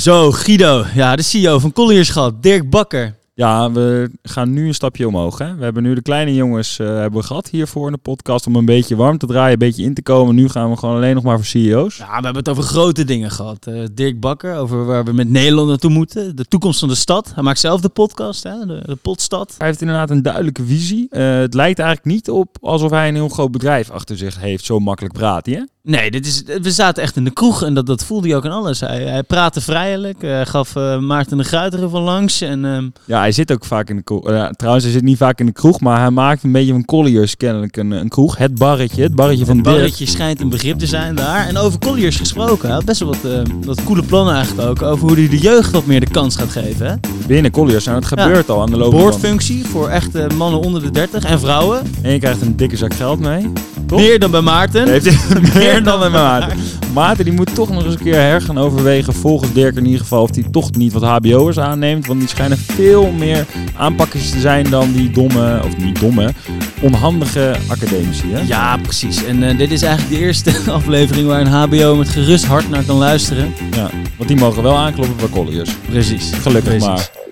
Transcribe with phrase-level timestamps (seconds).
[0.00, 0.84] Zo, Guido.
[0.94, 3.14] Ja, de CEO van Collierschap, Dirk Bakker.
[3.34, 5.38] Ja, we gaan nu een stapje omhoog.
[5.38, 5.54] Hè?
[5.54, 8.56] We hebben nu de kleine jongens uh, hebben we gehad hiervoor in de podcast om
[8.56, 10.34] een beetje warm te draaien, een beetje in te komen.
[10.34, 11.96] Nu gaan we gewoon alleen nog maar voor CEO's.
[11.96, 13.66] Ja, we hebben het over grote dingen gehad.
[13.68, 16.36] Uh, Dirk Bakker, over waar we met Nederland naartoe moeten.
[16.36, 17.32] De toekomst van de stad.
[17.34, 18.66] Hij maakt zelf de podcast, hè?
[18.66, 19.54] De, de Potstad.
[19.58, 21.06] Hij heeft inderdaad een duidelijke visie.
[21.10, 24.64] Uh, het lijkt eigenlijk niet op alsof hij een heel groot bedrijf achter zich heeft.
[24.64, 25.62] Zo makkelijk praat hij, hè?
[25.82, 28.44] Nee, dit is, we zaten echt in de kroeg en dat, dat voelde hij ook
[28.44, 28.80] aan alles.
[28.80, 32.40] Hij, hij praatte vrijelijk, hij gaf uh, Maarten de Gruiteren van langs.
[32.40, 34.30] En, uh, ja, hij zit ook vaak in de kroeg.
[34.30, 36.84] Uh, trouwens, hij zit niet vaak in de kroeg, maar hij maakt een beetje van
[36.84, 38.36] Colliers kennelijk een, een kroeg.
[38.36, 41.46] Het barretje, het barretje van Het barretje schijnt een begrip te zijn daar.
[41.46, 44.82] En over Colliers gesproken, hij had best wel wat, uh, wat coole plannen eigenlijk ook.
[44.82, 46.86] Over hoe hij de jeugd wat meer de kans gaat geven.
[46.86, 46.94] Hè?
[47.26, 48.52] Binnen Colliers, en het gebeurt ja.
[48.52, 51.82] al aan de loop Boordfunctie voor echte mannen onder de 30 en vrouwen.
[52.02, 53.52] En je krijgt een dikke zak geld mee.
[53.86, 54.00] Toch?
[54.00, 54.88] Meer dan bij Maarten.
[54.88, 55.04] Heeft
[55.54, 56.58] meer dan bij Maarten.
[56.92, 60.00] Maarten die moet toch nog eens een keer her gaan overwegen, volgens Dirk in ieder
[60.00, 62.06] geval, of hij toch niet wat hbo'ers aanneemt.
[62.06, 66.32] Want die schijnen veel meer aanpakkers te zijn dan die domme, of niet domme,
[66.80, 68.32] onhandige academici.
[68.32, 68.40] Hè?
[68.40, 69.24] Ja, precies.
[69.24, 72.84] En uh, dit is eigenlijk de eerste aflevering waar een hbo met gerust hart naar
[72.84, 73.54] kan luisteren.
[73.76, 75.70] Ja, want die mogen wel aankloppen bij Colliers.
[75.88, 76.30] Precies.
[76.32, 76.86] Gelukkig precies.
[76.86, 77.29] maar.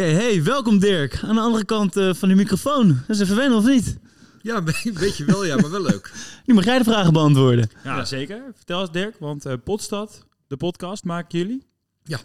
[0.00, 1.22] Oké, okay, hey, welkom Dirk.
[1.22, 2.88] Aan de andere kant uh, van de microfoon.
[2.88, 3.98] Dat is even wennen of niet?
[4.42, 6.12] Ja, een beetje wel, ja, maar wel leuk.
[6.46, 7.70] nu mag jij de vragen beantwoorden.
[7.84, 8.04] Ja, ja.
[8.04, 8.42] zeker.
[8.54, 11.66] Vertel eens Dirk, want uh, Potstad, de podcast maken jullie.
[12.04, 12.20] Ja.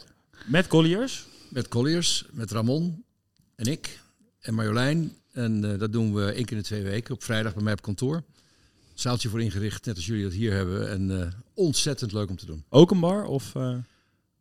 [0.45, 1.25] Met Colliers.
[1.49, 3.03] Met Colliers, met Ramon
[3.55, 3.99] en ik
[4.39, 5.13] en Marjolein.
[5.31, 7.73] En uh, dat doen we één keer in de twee weken op vrijdag bij mij
[7.73, 8.23] op kantoor.
[8.93, 10.89] Zaaltje voor ingericht, net als jullie dat hier hebben.
[10.89, 12.63] En ontzettend leuk om te doen.
[12.69, 13.53] Ook een bar of...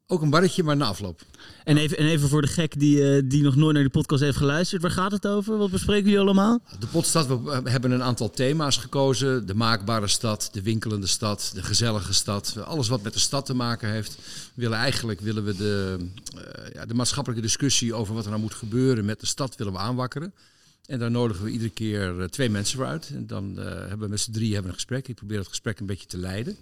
[0.07, 1.23] Ook een barretje, maar na afloop.
[1.65, 4.23] En even, en even voor de gek die, uh, die nog nooit naar de podcast
[4.23, 4.83] heeft geluisterd.
[4.83, 5.59] Waar gaat het over?
[5.59, 6.63] Wat bespreken jullie allemaal?
[6.79, 9.47] De Potstad, we hebben een aantal thema's gekozen.
[9.47, 12.57] De maakbare stad, de winkelende stad, de gezellige stad.
[12.65, 14.17] Alles wat met de stad te maken heeft.
[14.55, 15.97] We willen eigenlijk willen we de,
[16.35, 19.73] uh, ja, de maatschappelijke discussie over wat er nou moet gebeuren met de stad willen
[19.73, 20.35] we aanwakkeren.
[20.87, 23.11] En daar nodigen we iedere keer twee mensen voor uit.
[23.15, 25.09] En dan hebben we met z'n drie hebben een gesprek.
[25.09, 26.57] Ik probeer het gesprek een beetje te leiden.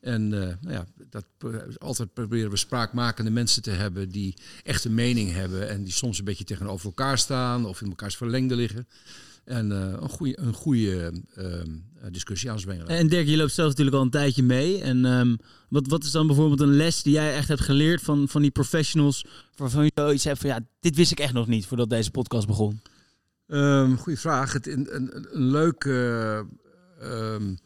[0.00, 1.24] En uh, nou ja, dat,
[1.78, 6.18] altijd proberen we spraakmakende mensen te hebben die echt een mening hebben en die soms
[6.18, 8.88] een beetje tegenover elkaar staan of in elkaars verlengde liggen.
[9.44, 11.44] En uh, een goede, een goede uh,
[12.10, 12.88] discussie aanswengelen.
[12.88, 14.82] En Dirk, je loopt zelf natuurlijk al een tijdje mee.
[14.82, 15.38] En um,
[15.68, 18.50] wat, wat is dan bijvoorbeeld een les die jij echt hebt geleerd van, van die
[18.50, 19.24] professionals
[19.56, 22.46] waarvan je zoiets hebt van ja, dit wist ik echt nog niet voordat deze podcast
[22.46, 22.80] begon?
[23.46, 24.52] Um, goeie vraag.
[24.52, 26.46] Het, een, een, een leuke
[27.02, 27.58] um,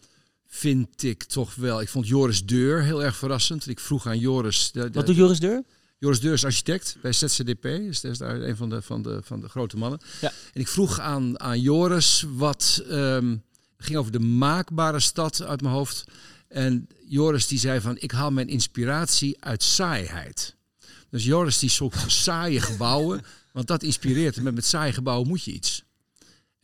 [0.54, 1.80] vind ik toch wel.
[1.80, 3.68] Ik vond Joris Deur heel erg verrassend.
[3.68, 4.72] Ik vroeg aan Joris.
[4.72, 5.62] De, de, Wat doet Joris Deur?
[5.98, 7.64] Joris Deur is architect bij ZCDP.
[7.64, 10.00] Is daar een van de, van de, van de grote mannen.
[10.20, 10.32] Ja.
[10.52, 12.84] En ik vroeg aan, aan Joris wat.
[12.90, 13.42] Um,
[13.76, 16.04] ging over de maakbare stad uit mijn hoofd.
[16.48, 20.54] En Joris die zei van ik haal mijn inspiratie uit saaiheid.
[21.10, 23.22] Dus Joris die zoekt saaie gebouwen.
[23.52, 24.42] Want dat inspireert.
[24.42, 25.83] Met, met saaie gebouwen moet je iets.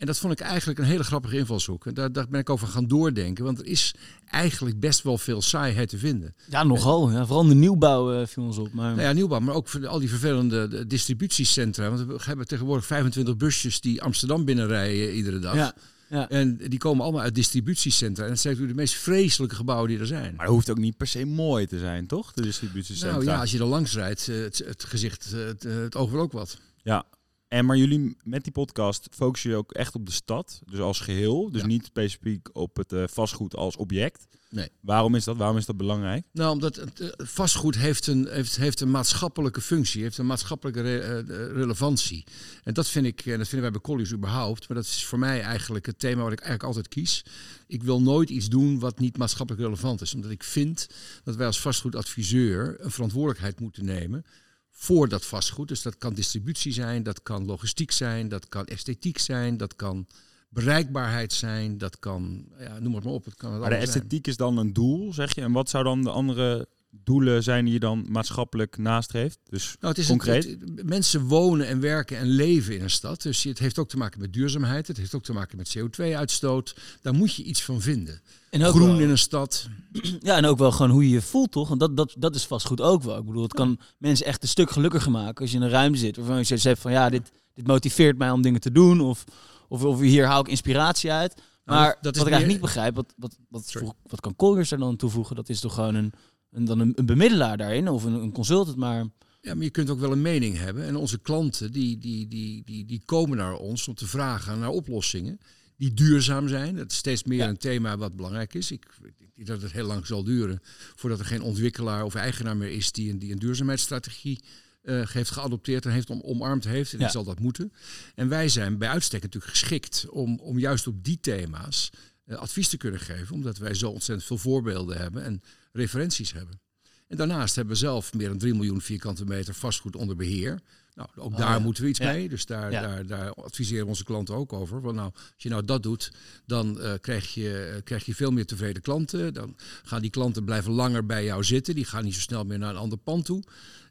[0.01, 1.87] En dat vond ik eigenlijk een hele grappige invalshoek.
[1.87, 3.45] En daar, daar ben ik over gaan doordenken.
[3.45, 3.95] Want er is
[4.27, 6.35] eigenlijk best wel veel saaiheid te vinden.
[6.49, 7.11] Ja, nogal.
[7.11, 8.73] Ja, vooral de nieuwbouw uh, viel ons op.
[8.73, 8.91] Maar...
[8.91, 11.89] Nou ja, nieuwbouw, maar ook voor al die vervelende distributiecentra.
[11.91, 15.55] Want we hebben tegenwoordig 25 busjes die Amsterdam binnenrijden iedere dag.
[15.55, 15.75] Ja.
[16.09, 16.29] Ja.
[16.29, 18.23] En die komen allemaal uit distributiecentra.
[18.25, 20.35] En dat zijn natuurlijk de meest vreselijke gebouwen die er zijn.
[20.35, 22.33] Maar het hoeft ook niet per se mooi te zijn, toch?
[22.33, 23.17] De distributiecentra.
[23.17, 26.33] Nou ja, als je er langs rijdt, het, het gezicht, het, het oog wil ook
[26.33, 26.59] wat.
[26.83, 27.05] Ja,
[27.51, 31.01] en maar jullie met die podcast focussen je ook echt op de stad, dus als
[31.01, 31.67] geheel, dus ja.
[31.67, 34.29] niet specifiek op het uh, vastgoed als object.
[34.51, 34.69] Nee.
[34.81, 35.37] Waarom is dat?
[35.37, 36.25] Waarom is dat belangrijk?
[36.33, 40.81] Nou, omdat het uh, vastgoed heeft een, heeft, heeft een maatschappelijke functie, heeft een maatschappelijke
[40.81, 42.25] re uh, relevantie.
[42.65, 45.19] En dat vind ik, en dat vinden wij bij Colliers überhaupt, maar dat is voor
[45.19, 47.25] mij eigenlijk het thema wat ik eigenlijk altijd kies.
[47.67, 50.87] Ik wil nooit iets doen wat niet maatschappelijk relevant is, omdat ik vind
[51.25, 54.25] dat wij als vastgoedadviseur een verantwoordelijkheid moeten nemen
[54.71, 55.69] voor dat vastgoed.
[55.69, 60.07] Dus dat kan distributie zijn, dat kan logistiek zijn, dat kan esthetiek zijn, dat kan
[60.49, 63.25] bereikbaarheid zijn, dat kan, ja, noem het maar op.
[63.25, 64.25] Het kan het maar de esthetiek zijn.
[64.25, 65.41] is dan een doel, zeg je.
[65.41, 69.39] En wat zou dan de andere doelen zijn die je dan maatschappelijk nastreeft?
[69.49, 70.45] Dus nou, het is concreet.
[70.45, 73.23] Het, het, mensen wonen en werken en leven in een stad.
[73.23, 74.87] Dus het heeft ook te maken met duurzaamheid.
[74.87, 76.75] Het heeft ook te maken met CO2-uitstoot.
[77.03, 78.21] Daar moet je iets van vinden.
[78.51, 79.69] En ook Groen wel, in een stad.
[80.21, 81.69] Ja, en ook wel gewoon hoe je je voelt, toch?
[81.69, 83.19] Want dat, dat, dat is vast goed ook wel.
[83.19, 85.99] Ik bedoel, het kan mensen echt een stuk gelukkiger maken als je in een ruimte
[85.99, 86.17] zit.
[86.17, 89.01] Waarvan je zegt van ja, dit, dit motiveert mij om dingen te doen.
[89.01, 89.25] Of,
[89.69, 91.35] of, of hier haal ik inspiratie uit.
[91.65, 94.37] Maar Nou, dat is wat ik meer- eigenlijk niet begrijp, wat, wat, wat, wat kan
[94.37, 95.37] Colliers er dan toevoegen?
[95.37, 96.13] Dat is toch gewoon een,
[96.51, 98.77] een, dan een, een bemiddelaar daarin of een, een consultant.
[98.77, 99.07] Maar
[99.43, 100.85] Ja, maar je kunt ook wel een mening hebben.
[100.85, 104.69] En onze klanten die, die, die, die, die komen naar ons om te vragen naar
[104.69, 105.39] oplossingen
[105.77, 106.77] die duurzaam zijn.
[106.77, 107.49] Dat is steeds meer Ja.
[107.49, 108.71] een thema wat belangrijk is.
[108.71, 108.87] Ik
[109.35, 110.61] denk dat het heel lang zal duren
[110.95, 114.41] voordat er geen ontwikkelaar of eigenaar meer is die een, die een duurzaamheidsstrategie
[114.83, 116.93] eh, heeft geadopteerd en heeft om, omarmd heeft.
[116.93, 117.05] En Ja.
[117.05, 117.73] die zal dat moeten.
[118.15, 121.91] En wij zijn bij uitstek natuurlijk geschikt om, om juist op die thema's
[122.37, 125.43] advies te kunnen geven, omdat wij zo ontzettend veel voorbeelden hebben en
[125.73, 126.61] referenties hebben.
[127.09, 130.61] En daarnaast hebben we zelf meer dan 3 miljoen vierkante meter vastgoed onder beheer.
[130.95, 131.59] Nou, ook Oh, daar ja.
[131.59, 132.13] moeten we iets Ja.
[132.13, 132.29] mee.
[132.29, 132.81] Dus daar, Ja.
[132.83, 134.81] daar, daar adviseren we onze klanten ook over.
[134.81, 136.13] Want nou, als je nou dat doet,
[136.47, 139.35] dan eh, krijg, je, eh, krijg je veel meer tevreden klanten.
[139.35, 141.75] Dan gaan die klanten blijven langer bij jou zitten.
[141.75, 143.43] Die gaan niet zo snel meer naar een ander pand toe.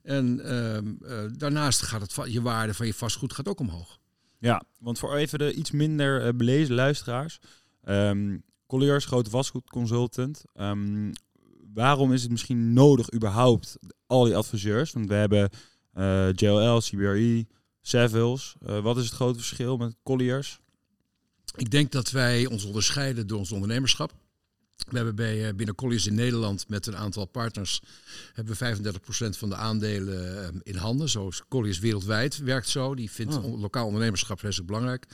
[0.03, 3.99] En ehm, eh, daarnaast gaat het, je waarde van je vastgoed gaat ook omhoog.
[4.37, 7.39] Ja, want voor even de iets minder eh, belezen luisteraars.
[7.83, 8.37] Ehm
[8.67, 10.43] Colliers, grote vastgoedconsultant.
[10.53, 11.11] Ehm
[11.73, 13.77] waarom is het misschien nodig überhaupt,
[14.07, 14.91] al die adviseurs?
[14.91, 15.49] Want we hebben
[15.93, 17.45] eh, JLL, CBRE,
[17.81, 18.55] Savills.
[18.65, 20.59] Eh, wat is het grote verschil met Colliers?
[21.55, 24.13] Ik denk dat wij ons onderscheiden door ons ondernemerschap.
[24.89, 27.81] We hebben bij, eh, binnen Colliers in Nederland met een aantal partners
[28.33, 31.09] hebben we 35% van de aandelen eh, in handen.
[31.09, 32.95] Zoals Colliers wereldwijd werkt zo.
[32.95, 33.59] Die vindt Oh.
[33.61, 35.05] lokaal ondernemerschap vreselijk belangrijk.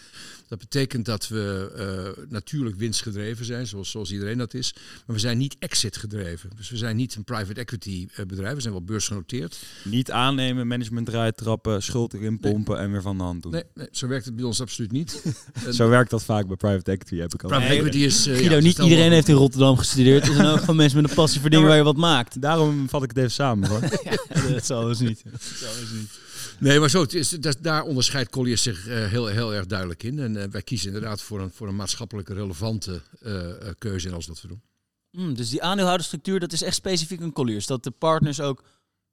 [0.48, 1.72] Dat betekent dat we
[2.18, 4.74] eh, natuurlijk winstgedreven zijn, zoals, zoals iedereen dat is.
[5.06, 6.50] Maar we zijn niet exit gedreven.
[6.56, 8.54] Dus we zijn niet een private equity eh, bedrijf.
[8.56, 9.58] We zijn wel beursgenoteerd.
[9.84, 13.52] Niet aannemen, management eruit trappen, schuld erin pompen en weer van de hand doen.
[13.52, 15.22] Nee, nee, zo werkt het bij ons absoluut niet.
[15.72, 17.50] Zo werkt dat vaak bij private equity, heb ik al.
[17.50, 18.24] private equity is...
[18.24, 20.28] Guido, ja, niet iedereen heeft in Rotterdam gestudeerd.
[20.28, 22.42] Er zijn ook gewoon mensen met een passie voor dingen waar je wat maakt.
[22.42, 23.70] Daarom vat ik het even samen.
[23.70, 23.80] Hoor.
[24.54, 25.24] dat zal eens niet.
[25.32, 26.20] Dat zal eens niet.
[26.60, 30.04] Nee, maar zo, het is, dat, daar onderscheidt Colliers zich eh, heel, heel erg duidelijk
[30.04, 30.20] in.
[30.20, 34.14] En eh, wij kiezen inderdaad voor een, voor een maatschappelijk relevante eh, eh, keuze in
[34.14, 35.34] alles wat we doen.
[35.34, 37.68] Dus die aandeelhoudersstructuur, dat is echt specifiek een Colliers.
[37.68, 38.64] Dat de partners ook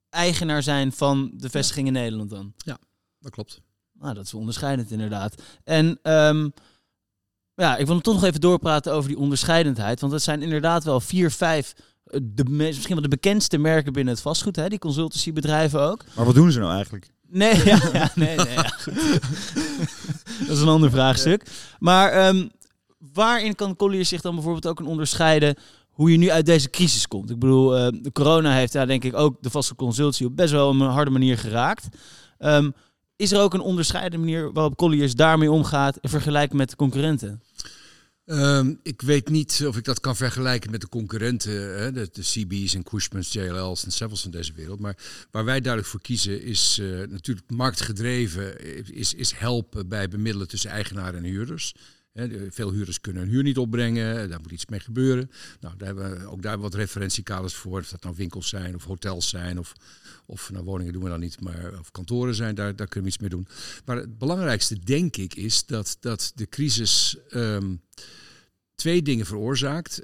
[0.09, 2.53] eigenaar zijn van de vestiging in Nederland dan.
[3.19, 3.61] Dat klopt.
[3.99, 5.41] Nou, dat is onderscheidend inderdaad.
[5.63, 6.49] En ehm,
[7.55, 9.99] ja, ik wil toch nog even doorpraten over die onderscheidendheid.
[9.99, 11.73] Want dat zijn inderdaad wel vier, vijf,
[12.05, 14.55] eh, de, misschien wel de bekendste merken binnen het vastgoed.
[14.55, 14.69] Hè?
[14.69, 16.03] Die consultancybedrijven ook.
[16.15, 17.11] Maar wat doen ze nou eigenlijk?
[17.27, 18.47] Nee, ja, ja, nee, nee.
[18.47, 18.61] Ja,
[20.47, 21.45] dat is een ander vraagstuk.
[21.79, 22.47] Maar ehm,
[23.13, 25.55] waarin kan Colliers zich dan bijvoorbeeld ook een onderscheiden
[25.93, 27.29] hoe je nu uit deze crisis komt?
[27.29, 30.51] Ik bedoel, eh, de corona heeft daar denk ik ook de vaste consultie op best
[30.51, 31.87] wel een harde manier geraakt.
[32.37, 32.69] Ehm,
[33.15, 37.41] is er ook een onderscheidende manier waarop Colliers daarmee omgaat in vergelijking met de concurrenten?
[38.25, 42.75] Ehm, ik weet niet of ik dat kan vergelijken met de concurrenten, hè, de, CB's
[42.75, 44.79] en Cushmans, JLL's en Savills van deze wereld.
[44.79, 44.97] Maar
[45.31, 48.59] waar wij duidelijk voor kiezen is eh, natuurlijk marktgedreven,
[48.93, 51.75] is, is helpen bij bemiddelen tussen eigenaar en huurders.
[52.49, 55.31] Veel huurders kunnen hun huur niet opbrengen, daar moet iets mee gebeuren.
[55.59, 58.83] Nou, daar hebben we ook daar wat referentiekaders voor, of dat nou winkels zijn of
[58.83, 59.73] hotels zijn of,
[60.25, 63.15] of nou, woningen doen we dan niet, maar of kantoren zijn, daar, daar kunnen we
[63.15, 63.47] iets mee doen.
[63.85, 67.75] Maar het belangrijkste denk ik is dat, dat de crisis ehm,
[68.75, 70.01] twee dingen veroorzaakt.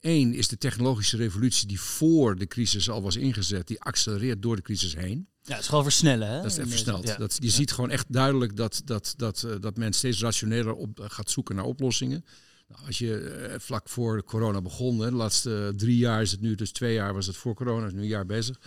[0.00, 4.56] Eén is de technologische revolutie die voor de crisis al was ingezet, die accelereert door
[4.56, 5.28] de crisis heen.
[5.50, 6.28] Ja, het is gewoon versnellen.
[6.28, 6.36] Hè?
[6.42, 7.06] Dat is echt versneld.
[7.06, 7.16] Ja.
[7.16, 11.00] Dat, je ziet gewoon echt duidelijk dat, dat, dat, eh, dat men steeds rationeler op,
[11.02, 12.24] gaat zoeken naar oplossingen.
[12.68, 16.40] Nou, als je eh, vlak voor corona begon, hè, de laatste drie jaar is het
[16.40, 18.60] nu, dus twee jaar was het voor corona, is nu een jaar bezig.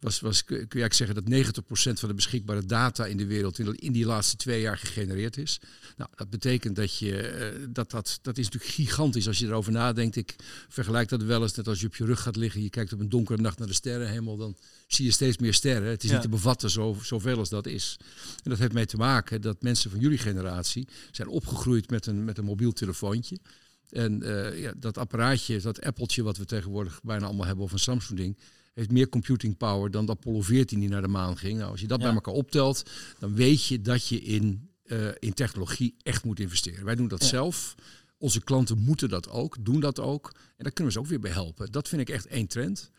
[0.00, 1.64] Was, was, kun je eigenlijk zeggen dat
[1.94, 5.36] 90% van de beschikbare data in de wereld in, in die laatste twee jaar gegenereerd
[5.36, 5.60] is.
[5.96, 9.72] Nou, dat betekent dat je, eh, dat, dat, dat is natuurlijk gigantisch als je erover
[9.72, 10.16] nadenkt.
[10.16, 10.36] Ik
[10.68, 13.00] vergelijk dat wel eens net als je op je rug gaat liggen, je kijkt op
[13.00, 15.88] een donkere nacht naar de sterrenhemel, dan zie je steeds meer sterren.
[15.88, 16.14] Het is Ja.
[16.14, 17.96] niet te bevatten zo, zoveel als dat is.
[18.42, 22.24] En dat heeft mee te maken dat mensen van jullie generatie zijn opgegroeid met een,
[22.24, 23.38] met een mobiel telefoontje.
[23.90, 27.78] En eh, ja, dat apparaatje, dat Appeltje wat we tegenwoordig bijna allemaal hebben, of een
[27.78, 28.38] Samsung ding,
[28.80, 31.58] heeft meer computing power dan de Apollo 14 die naar de maan ging.
[31.58, 32.04] Nou, als je dat Ja.
[32.04, 32.82] bij elkaar optelt,
[33.18, 36.84] dan weet je dat je in, eh, in technologie echt moet investeren.
[36.84, 37.28] Wij doen dat Ja.
[37.28, 37.74] zelf.
[38.18, 40.30] Onze klanten moeten dat ook, doen dat ook.
[40.34, 41.72] En daar kunnen we ze ook weer bij helpen.
[41.72, 42.90] Dat vind ik echt één trend.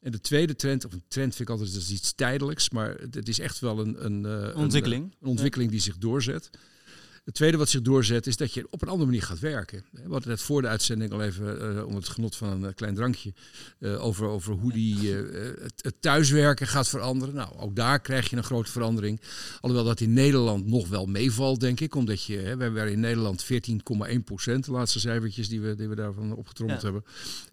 [0.00, 2.94] En de tweede trend, of een trend vind ik altijd dat is iets tijdelijks, maar
[3.10, 5.14] het is echt wel een, een, eh, een, Ontwikkeling.
[5.20, 6.50] een ontwikkeling die zich doorzet.
[7.26, 9.84] Het tweede wat zich doorzet is dat je op een andere manier gaat werken.
[9.90, 12.74] We hadden net voor de uitzending al even, eh, om het genot van een eh,
[12.74, 13.32] klein drankje,
[13.78, 17.34] eh, over, over hoe die, het, het thuiswerken gaat veranderen.
[17.34, 19.20] Nou, ook daar krijg je een grote verandering.
[19.60, 21.94] Alhoewel dat in Nederland nog wel meevalt, denk ik.
[21.94, 25.88] Omdat je, hè, wij waren in Nederland 14,1 procent, de laatste cijfertjes die we, die
[25.88, 26.84] we daarvan opgetrommeld Ja.
[26.84, 27.04] hebben,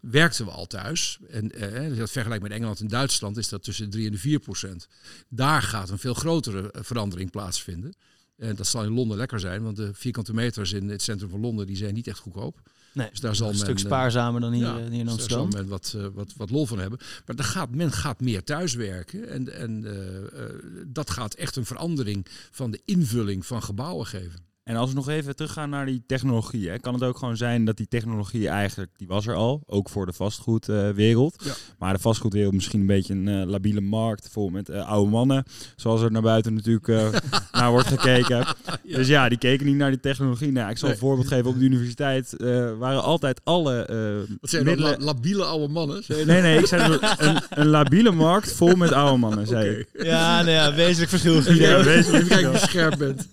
[0.02, 1.20] werkten we al thuis.
[1.30, 4.18] En als je dat vergelijkt met Engeland en Duitsland, is dat tussen 3 en de
[4.18, 4.88] 4 procent.
[5.30, 7.94] Daar gaat een veel grotere verandering plaatsvinden.
[8.38, 11.40] En dat zal in Londen lekker zijn, want de vierkante meters in het centrum van
[11.40, 12.62] Londen die zijn niet echt goedkoop.
[12.94, 15.06] Nee, Dus daar zal een men, stuk eh, spaarzamer dan hier, ja, eh, hier in
[15.06, 15.50] dus daar zal Amsterdam.
[15.62, 17.00] men wat, eh, wat, wat lol van hebben.
[17.26, 19.30] Maar dan gaat, men gaat meer thuiswerken.
[19.30, 20.50] En, en eh, eh,
[20.88, 24.52] dat gaat echt een verandering van de invulling van gebouwen geven.
[24.64, 27.66] En als we nog even teruggaan naar die technologie, hè, kan het ook gewoon zijn
[27.66, 31.42] dat die technologie eigenlijk, die was er al, ook voor de vastgoedwereld.
[31.46, 31.52] Ja.
[31.80, 35.44] Maar de vastgoedwereld misschien een beetje een eh, labiele markt, vol met eh, oude mannen,
[35.76, 37.08] zoals er naar buiten natuurlijk eh,
[37.60, 38.46] naar wordt gekeken.
[38.84, 40.52] Dus ja, die keken niet naar die technologie.
[40.52, 40.98] Nou, ik zal Nee.
[40.98, 41.46] een voorbeeld geven.
[41.50, 45.00] Op de universiteit eh, waren altijd alle eh, Wat zijn dat, middelen...
[45.00, 46.04] la- labiele oude mannen?
[46.04, 49.88] Zei Nee, nee, ik zei een, een labiele markt vol met oude mannen, zei ik.
[50.04, 51.54] Ja, nou ja, wezenlijk verschil.
[51.54, 52.24] Ja, wezenlijk.
[52.24, 53.28] Even kijken scherp bent.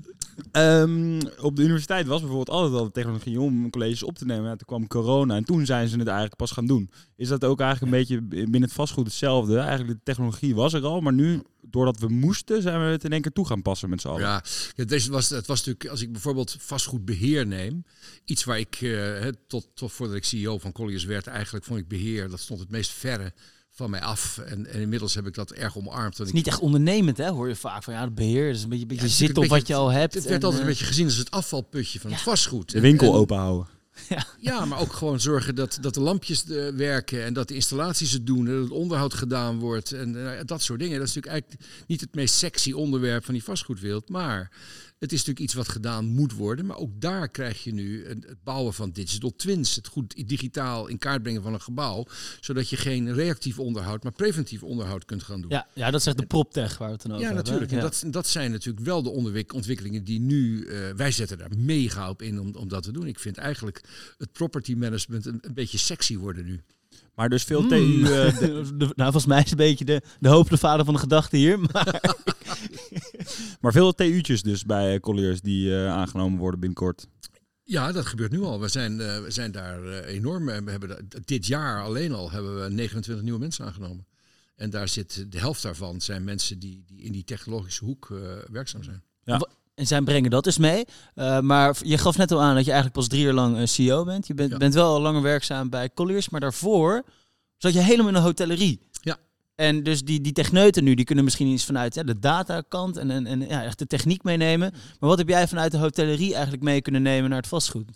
[0.53, 4.45] Ehm, op de universiteit was bijvoorbeeld altijd al de technologie om colleges op te nemen.
[4.45, 6.91] Ja, toen kwam corona en toen zijn ze het eigenlijk pas gaan doen.
[7.17, 9.59] Is dat ook eigenlijk een beetje binnen het vastgoed hetzelfde?
[9.59, 13.13] Eigenlijk de technologie was er al, maar nu, doordat we moesten, zijn we het in
[13.13, 14.21] één keer toe gaan passen met z'n allen.
[14.21, 14.43] Ja,
[14.85, 17.85] deze was, het was natuurlijk, als ik bijvoorbeeld vastgoedbeheer neem,
[18.25, 21.89] iets waar ik eh, tot, tot voordat ik CEO van Colliers werd, eigenlijk vond ik
[21.89, 23.33] beheer, dat stond het meest verre
[23.81, 24.39] van mij af.
[24.39, 26.13] En, en inmiddels heb ik dat erg omarmd.
[26.13, 27.29] Het is ik- niet echt ondernemend, hè?
[27.31, 29.67] Hoor je vaak van ja, het beheer dat is een beetje, beetje zitten op wat
[29.67, 30.15] je al hebt.
[30.15, 32.71] Het werd en, altijd een eh, beetje gezien als het afvalputje van het vastgoed.
[32.73, 33.67] De winkel En- open houden.
[34.41, 38.13] Ja, maar ook gewoon zorgen dat, dat de lampjes eh, werken en dat de installaties
[38.13, 40.99] het doen, en dat het onderhoud gedaan wordt en eh, dat soort dingen.
[40.99, 44.51] Dat is natuurlijk eigenlijk niet het meest sexy onderwerp van die vastgoedwereld, maar
[45.01, 46.67] het is natuurlijk iets wat gedaan moet worden.
[46.67, 50.99] Maar ook daar krijg je nu het bouwen van digital twins, het goed digitaal in
[50.99, 52.07] kaart brengen van een gebouw,
[52.41, 55.51] zodat je geen reactief onderhoud, maar preventief onderhoud kunt gaan doen.
[55.51, 57.45] ja, ja, dat is echt de proptech waar we het dan over Ja, hebben.
[57.53, 57.71] natuurlijk.
[57.71, 57.77] hè?
[57.79, 58.01] En Ja.
[58.03, 59.11] dat, dat zijn natuurlijk wel de
[59.53, 60.65] ontwikkelingen die nu...
[60.67, 63.07] eh, wij zetten daar mega op in om, om dat te doen.
[63.07, 63.81] Ik vind eigenlijk
[64.19, 66.61] het property management een, een beetje sexy worden nu.
[67.15, 67.69] Maar dus veel Hmm.
[67.69, 68.03] TU...
[68.05, 71.01] eh, De- nou, volgens mij is een beetje de, de hoop de vader van de
[71.01, 71.59] gedachte hier.
[71.59, 72.01] Maar
[73.61, 77.07] maar veel TU'tjes dus bij eh, Colliers die eh, aangenomen worden binnenkort.
[77.63, 78.61] Ja, dat gebeurt nu al.
[78.61, 80.47] We zijn, eh, we zijn daar enorm...
[80.65, 84.07] We hebben da- dit jaar alleen al hebben we 29 nieuwe mensen aangenomen.
[84.57, 88.19] En daar zit de helft daarvan zijn mensen die, die in die technologische hoek eh,
[88.51, 89.03] werkzaam zijn.
[89.75, 90.85] En zij brengen dat dus mee.
[91.15, 94.05] Eh, maar je gaf net al aan dat je eigenlijk pas drie jaar lang CEO
[94.05, 94.27] bent.
[94.27, 94.57] Je bent, Ja.
[94.57, 97.03] bent wel al langer werkzaam bij Colliers, maar daarvoor
[97.57, 98.81] zat je helemaal in de hotellerie.
[99.61, 103.27] En dus die, die techneuten nu, die kunnen misschien iets vanuit de datakant en, en,
[103.27, 104.73] en ja, echt de techniek meenemen.
[104.73, 107.89] Maar wat heb jij vanuit de hotellerie eigenlijk mee kunnen nemen naar het vastgoed?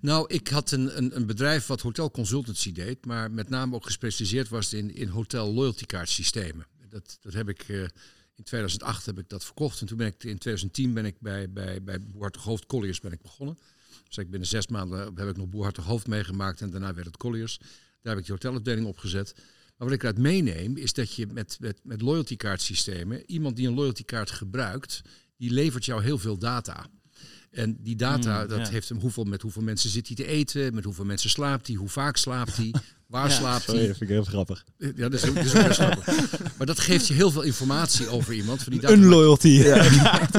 [0.00, 3.84] Nou, ik had een, een, een bedrijf wat hotel consultancy deed, maar met name ook
[3.84, 6.66] gespecialiseerd was in, in hotel loyalty card systemen.
[6.88, 7.80] Dat, dat heb ik eh,
[8.34, 11.50] in 2008 heb ik dat verkocht en toen ben ik in 2010 ben ik bij,
[11.50, 13.58] bij, bij Boerhartig Hoofd Colliers ben ik begonnen.
[14.08, 17.16] Dus ik binnen zes maanden heb ik nog Boerhartig Hoofd meegemaakt en daarna werd het
[17.16, 17.58] Colliers.
[18.02, 19.34] Daar heb ik de hotelafdeling opgezet.
[19.76, 23.56] Maar wat ik eruit meeneem is dat je met, met, met loyalty card systemen, iemand
[23.56, 25.02] die een loyalty card gebruikt,
[25.38, 26.86] die levert jou heel veel data.
[27.50, 28.68] En die data, Mm, dat ja.
[28.68, 31.76] heeft hem hoeveel, met hoeveel mensen zit hij te eten, met hoeveel mensen slaapt hij,
[31.76, 32.74] hoe vaak slaapt hij,
[33.06, 33.34] waar Ja.
[33.34, 33.76] slaapt hij.
[33.76, 34.64] dat vind ik heel grappig.
[34.78, 36.06] Ja, dat is, dat is ook grappig.
[36.56, 38.62] Maar dat geeft je heel veel informatie over iemand.
[38.62, 39.48] Van die data Een loyalty.
[39.48, 39.90] Ja.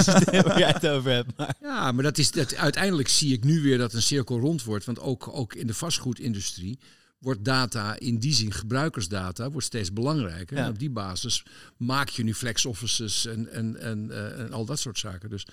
[0.43, 1.37] waar jij het over hebt.
[1.37, 1.55] Maar.
[1.61, 4.85] Ja, maar dat is, dat, uiteindelijk zie ik nu weer dat een cirkel rond wordt.
[4.85, 6.79] Want ook, ook in de vastgoedindustrie
[7.19, 10.57] wordt data, in die zin gebruikersdata, wordt steeds belangrijker.
[10.57, 10.63] Ja.
[10.63, 11.43] En op die basis
[11.77, 15.29] maak je nu flex offices en, en, en, eh, en al dat soort zaken.
[15.29, 15.47] Dus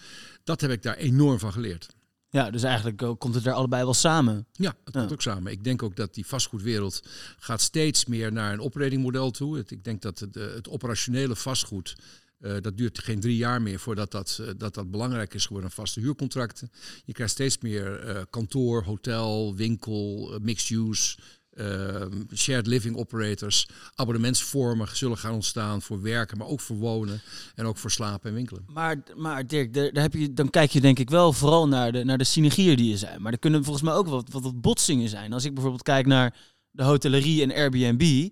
[0.45, 1.89] dat heb ik daar enorm van geleerd.
[2.35, 4.47] Ja, dus eigenlijk eh, komt het er allebei wel samen.
[4.53, 5.53] Ja, het komt ook samen.
[5.53, 7.03] Ik denk ook dat die vastgoedwereld
[7.39, 9.57] gaat steeds meer naar een operatingmodel toe.
[9.57, 11.97] Het, ik denk dat het, eh, het operationele vastgoed,
[12.39, 15.71] eh, dat duurt geen drie jaar meer voordat dat, dat, dat belangrijk is geworden.
[15.71, 16.71] Vaste huurcontracten.
[17.05, 21.17] Je krijgt steeds meer kantoor, hotel, winkel, mixed use.
[21.57, 27.21] Eh, shared living operators, abonnementsvormen zullen gaan ontstaan voor werken, maar ook voor wonen
[27.55, 28.65] en ook voor slapen en winkelen.
[28.67, 32.05] Maar, maar Dirk, daar, heb je, dan kijk je denk ik wel vooral naar de,
[32.05, 33.23] naar de synergieën die er zijn.
[33.23, 35.33] Maar er kunnen volgens mij ook wat, wat, botsingen zijn.
[35.33, 36.37] Als ik bijvoorbeeld kijk naar
[36.71, 38.29] de hotellerie en Airbnb,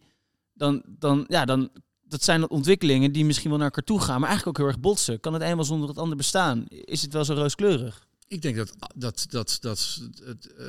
[0.53, 1.71] dan, dan, ja, dan
[2.13, 4.83] dat zijn ontwikkelingen die misschien wel naar elkaar toe gaan, maar eigenlijk ook heel erg
[4.83, 5.21] botsen.
[5.21, 6.65] Kan het een wel zonder het ander bestaan?
[6.69, 8.07] Is het wel zo rooskleurig?
[8.33, 10.67] Ik denk dat, dat, dat, dat, dat, eh,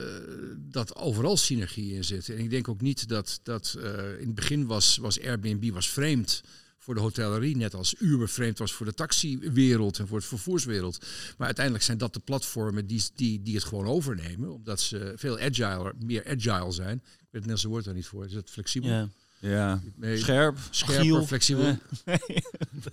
[0.57, 2.29] dat overal synergie in zit.
[2.29, 5.89] En ik denk ook niet dat, dat eh, in het begin was, was Airbnb was
[5.89, 6.43] vreemd
[6.77, 11.05] voor de hotellerie, net als Uber vreemd was voor de taxiwereld en voor het vervoerswereld.
[11.37, 15.39] Maar uiteindelijk zijn dat de platformen die, die, die het gewoon overnemen, omdat ze veel
[15.39, 16.97] agiler, meer agile zijn.
[16.97, 18.25] Ik weet het Nederlandse woord daar niet voor.
[18.25, 19.09] Is het flexibel?
[19.49, 21.25] Ja, Nee, scherp, Agiel.
[21.25, 21.77] flexibel.
[22.05, 22.15] Eh,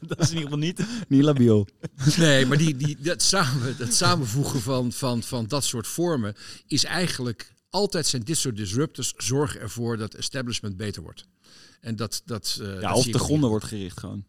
[0.07, 0.85] dat is in ieder geval niet.
[1.09, 1.69] niet labiel.
[2.17, 6.35] Nee, maar die, die, dat, samen, dat samenvoegen van, van, van dat soort vormen
[6.67, 11.27] is eigenlijk altijd zijn dit soort disruptors zorgen ervoor dat establishment beter wordt.
[11.81, 14.25] En dat, dat, eh, Ja, dat of de gronden wordt gericht gewoon.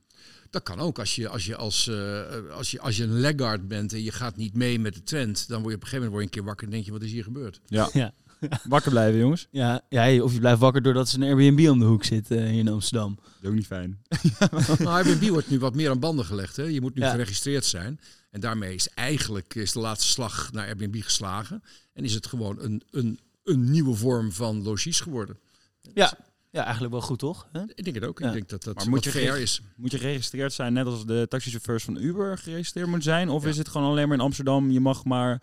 [0.50, 1.00] Dat kan ook.
[1.00, 4.12] Als je als, je als, eh, als, je, als je een laggard bent en je
[4.12, 6.26] gaat niet mee met de trend, dan word je op een gegeven moment word je
[6.26, 7.62] een keer wakker en denk je, wat is hier gebeurd?
[7.66, 7.90] Ja.
[7.94, 8.14] Ja.
[8.70, 9.48] Wakker blijven, jongens.
[9.52, 12.38] Ja, ja, of je blijft wakker doordat ze een Airbnb om de hoek zit eh,
[12.38, 13.16] hier in Amsterdam.
[13.16, 14.02] Dat is ook niet fijn.
[14.80, 16.56] nou, Airbnb wordt nu wat meer aan banden gelegd.
[16.56, 16.64] Hè?
[16.64, 17.12] Je moet nu Ja.
[17.12, 18.00] geregistreerd zijn.
[18.32, 21.64] En daarmee is eigenlijk is de laatste slag naar Airbnb geslagen.
[21.94, 25.38] En is het gewoon een, een, een nieuwe vorm van logies geworden.
[25.94, 26.14] Ja,
[26.50, 27.48] ja eigenlijk wel goed, toch?
[27.52, 27.62] Hè?
[27.76, 28.20] Ik denk het ook.
[28.20, 28.28] Ja.
[28.28, 29.62] Ik denk dat dat Maar moet je fair is.
[29.76, 33.30] Moet je geregistreerd zijn, net als de taxichauffeurs van Uber geregistreerd moeten zijn?
[33.30, 33.50] Of Ja.
[33.50, 35.42] is het gewoon alleen maar in Amsterdam, je mag maar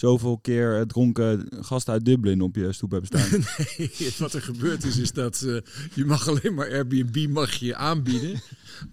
[0.00, 3.44] zoveel keer eh, dronken gasten uit Dublin op je stoep hebben staan?
[4.18, 5.56] wat er gebeurd is, is dat eh,
[5.94, 8.40] je mag alleen maar Airbnb mag je aanbieden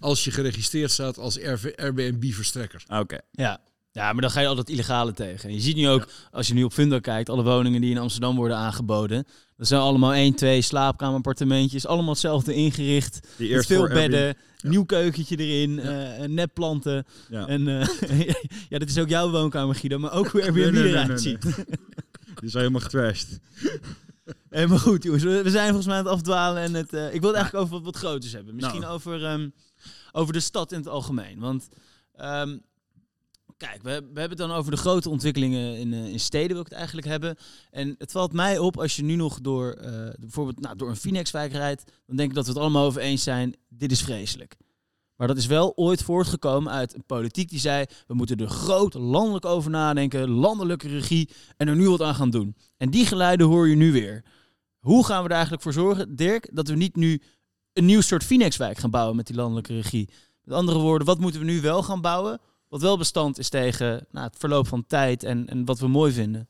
[0.00, 1.40] als je geregistreerd staat als
[1.76, 2.84] Airbnb-verstrekker.
[2.86, 3.18] Ah, Oké.
[3.30, 3.60] Ja.
[3.98, 5.48] Ja, maar dan ga je altijd illegale tegen.
[5.48, 7.98] En je ziet nu ook, als je nu op Fundo kijkt, alle woningen die in
[7.98, 9.26] Amsterdam worden aangeboden.
[9.56, 11.86] Dat zijn allemaal één, twee slaapkamerappartementjes.
[11.86, 13.28] Allemaal hetzelfde ingericht.
[13.36, 17.06] Die Met veel Airbnb- bedden, nieuw keukentje erin, eh nepplanten.
[17.28, 17.46] Ja.
[17.46, 17.86] En eh,
[18.68, 21.18] ja, dat is ook jouw woonkamer, Guido, maar ook hoe Airbnb nee, nee, eruit nee,
[21.18, 21.42] ziet.
[22.40, 23.38] Die zijn helemaal getrashed.
[24.50, 26.62] Maar goed, jongens, we, we zijn volgens mij aan het afdwalen.
[26.62, 28.54] En het, eh, ik wil het eigenlijk over wat, wat groters hebben.
[28.54, 28.92] Misschien Nou.
[28.94, 29.48] over, ehm,
[30.12, 31.38] over de stad in het algemeen.
[31.38, 31.68] Want
[32.16, 32.56] ehm,
[33.58, 36.60] kijk, we, we hebben het dan over de grote ontwikkelingen in, eh, in steden, wil
[36.60, 37.36] ik het eigenlijk hebben.
[37.70, 40.96] En het valt mij op als je nu nog door, eh, bijvoorbeeld nou, door een
[40.96, 44.56] Phoenixwijk rijdt, dan denk ik dat we het allemaal over eens zijn, dit is vreselijk.
[45.16, 48.94] Maar dat is wel ooit voortgekomen uit een politiek die zei: we moeten er groot
[48.94, 52.56] landelijk over nadenken, landelijke regie en er nu wat aan gaan doen.
[52.76, 54.24] En die geluiden hoor je nu weer.
[54.78, 57.22] Hoe gaan we er eigenlijk voor zorgen, Dirk, dat we niet nu
[57.72, 60.08] een nieuw soort Phoenixwijk gaan bouwen met die landelijke regie?
[60.42, 62.40] Met andere woorden, wat moeten we nu wel gaan bouwen?
[62.68, 66.12] Wat wel bestand is tegen nou, het verloop van tijd en, en wat we mooi
[66.12, 66.48] vinden.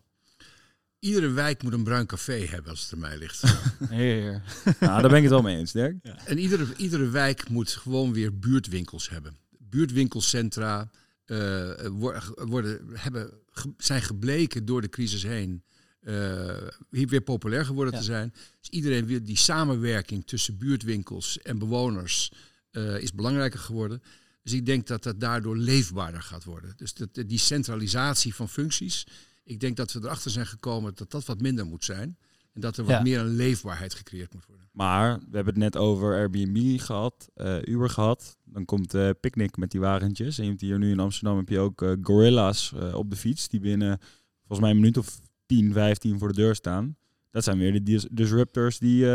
[0.98, 3.42] Iedere wijk moet een bruin café hebben als het aan mij ligt.
[3.88, 4.42] Heer.
[4.80, 5.96] Nou, daar ben ik het wel mee eens, Dirk.
[6.24, 9.36] En iedere, iedere wijk moet gewoon weer buurtwinkels hebben.
[9.58, 10.90] Buurtwinkelcentra
[11.24, 13.30] eh, wor- worden, hebben,
[13.76, 15.62] zijn gebleken door de crisis heen
[16.00, 16.56] eh,
[16.90, 17.98] hier weer populair geworden Ja.
[17.98, 18.34] te zijn.
[18.60, 22.32] Dus iedereen wil die samenwerking tussen buurtwinkels en bewoners
[22.70, 24.02] eh, is belangrijker geworden.
[24.48, 26.72] Dus ik denk dat dat daardoor leefbaarder gaat worden.
[26.76, 29.06] Dus dat, die centralisatie van functies,
[29.44, 32.16] ik denk dat we erachter zijn gekomen dat dat wat minder moet zijn.
[32.52, 33.02] En dat er wat Ja.
[33.02, 34.68] meer een leefbaarheid gecreëerd moet worden.
[34.72, 38.36] Maar we hebben het net over Airbnb gehad, eh, Uber gehad.
[38.44, 40.38] Dan komt eh Picnic met die wagentjes.
[40.38, 43.48] En je hebt hier nu in Amsterdam heb je ook eh, Gorilla's op de fiets.
[43.48, 43.98] Die binnen
[44.38, 46.96] volgens mij een minuut of 10, 15 voor de deur staan.
[47.30, 49.06] Dat zijn weer de dis- disruptors die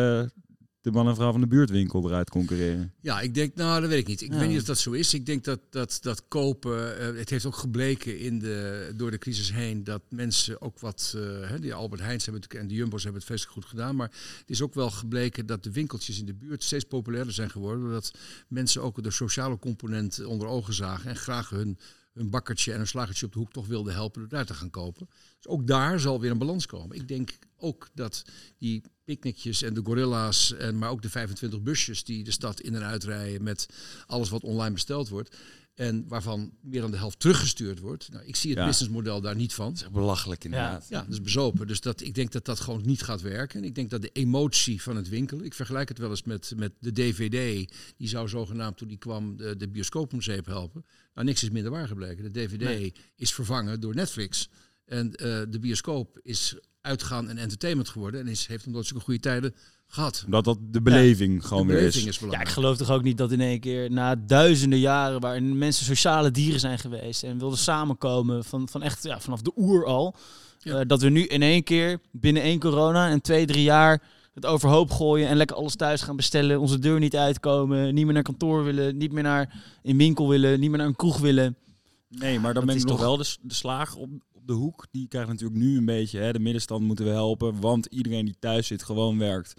[0.84, 2.94] de man en vrouw van de buurtwinkel eruit concurreren.
[3.02, 4.22] Ja, ik denk, nou, dat weet ik niet.
[4.22, 4.40] Ik Ja.
[4.40, 5.14] weet niet of dat zo is.
[5.14, 9.18] Ik denk dat dat, dat kopen, eh, het heeft ook gebleken in de, door de
[9.18, 13.04] crisis heen dat mensen ook wat, hè, die Albert Heijns hebben het, en de Jumbo's
[13.04, 16.26] hebben het vreselijk goed gedaan, maar het is ook wel gebleken dat de winkeltjes in
[16.26, 18.14] de buurt steeds populairder zijn geworden, doordat
[18.48, 21.78] mensen ook de sociale component onder ogen zagen en graag hun,
[22.14, 24.70] hun bakkertje en een slagertje op de hoek toch wilden helpen door daar te gaan
[24.70, 25.10] kopen.
[25.36, 26.96] Dus ook daar zal weer een balans komen.
[26.96, 28.24] Ik denk ook dat
[28.58, 32.76] die picknickjes en de gorilla's, en, maar ook de 25 busjes die de stad in
[32.76, 33.68] en uitrijden met
[34.06, 35.38] alles wat online besteld wordt.
[35.74, 38.12] En waarvan meer dan de helft teruggestuurd wordt.
[38.12, 38.66] Nou, ik zie het Ja.
[38.66, 39.74] businessmodel daar niet van.
[39.74, 40.86] echt belachelijk inderdaad.
[40.90, 41.68] Ja, dat is bezopen.
[41.68, 43.60] Dus dat, ik denk dat dat gewoon niet gaat werken.
[43.60, 45.46] En ik denk dat de emotie van het winkelen...
[45.46, 47.74] Ik vergelijk het wel eens met, met de DVD.
[47.98, 50.86] Die zou zogenaamd toen die kwam de, de bioscoop om zeep helpen.
[51.14, 52.24] Nou, niks is minder waar gebleken.
[52.24, 52.94] De DVD Nee.
[53.16, 54.50] is vervangen door Netflix.
[54.86, 58.20] En eh, de bioscoop is uitgaan en entertainment geworden.
[58.20, 59.56] En is, heeft nooit zulke goede tijden
[59.94, 60.22] gehad.
[60.26, 62.06] Omdat dat de beleving gewoon de weer is.
[62.06, 65.58] is Ja, ik geloof toch ook niet dat in één keer na duizenden jaren waarin
[65.58, 69.86] mensen sociale dieren zijn geweest en wilden samenkomen van, van echt ja, vanaf de oer
[69.86, 70.16] al,
[70.60, 70.80] Ja.
[70.80, 74.02] eh, dat we nu in één keer binnen één corona en twee, drie jaar
[74.34, 78.14] het overhoop gooien en lekker alles thuis gaan bestellen, onze deur niet uitkomen, niet meer
[78.14, 81.56] naar kantoor willen, niet meer naar een winkel willen, niet meer naar een kroeg willen.
[82.10, 84.86] Nee, maar dan ben ik nog toch- wel de, de slager op, op de hoek.
[84.92, 87.60] Die krijgt natuurlijk nu een beetje, hè, de middenstand moeten we helpen.
[87.60, 89.54] Want iedereen die thuis zit, gewoon werkt.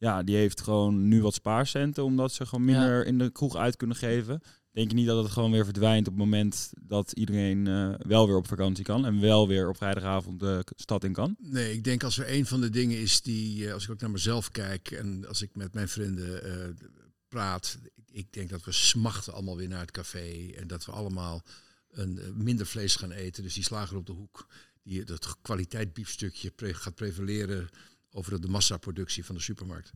[0.00, 2.04] Ja, die heeft gewoon nu wat spaarcenten.
[2.04, 2.78] Omdat ze gewoon Ja.
[2.78, 4.40] minder in de kroeg uit kunnen geven.
[4.72, 8.26] Denk je niet dat het gewoon weer verdwijnt op het moment dat iedereen eh, wel
[8.26, 9.06] weer op vakantie kan.
[9.06, 11.36] En wel weer op vrijdagavond de stad in kan?
[11.38, 14.00] Nee, ik denk als er een van de dingen is die, eh, als ik ook
[14.00, 16.86] naar mezelf kijk en als ik met mijn vrienden eh,
[17.28, 17.78] praat,
[18.12, 21.42] ik, denk dat we smachten allemaal weer naar het café en dat we allemaal
[21.90, 23.42] een, minder vlees gaan eten.
[23.42, 24.46] Dus die slager op de hoek,
[24.82, 27.68] die dat kwaliteit biefstukje pre- gaat prevaleren
[28.12, 29.92] over de massaproductie van de supermarkt.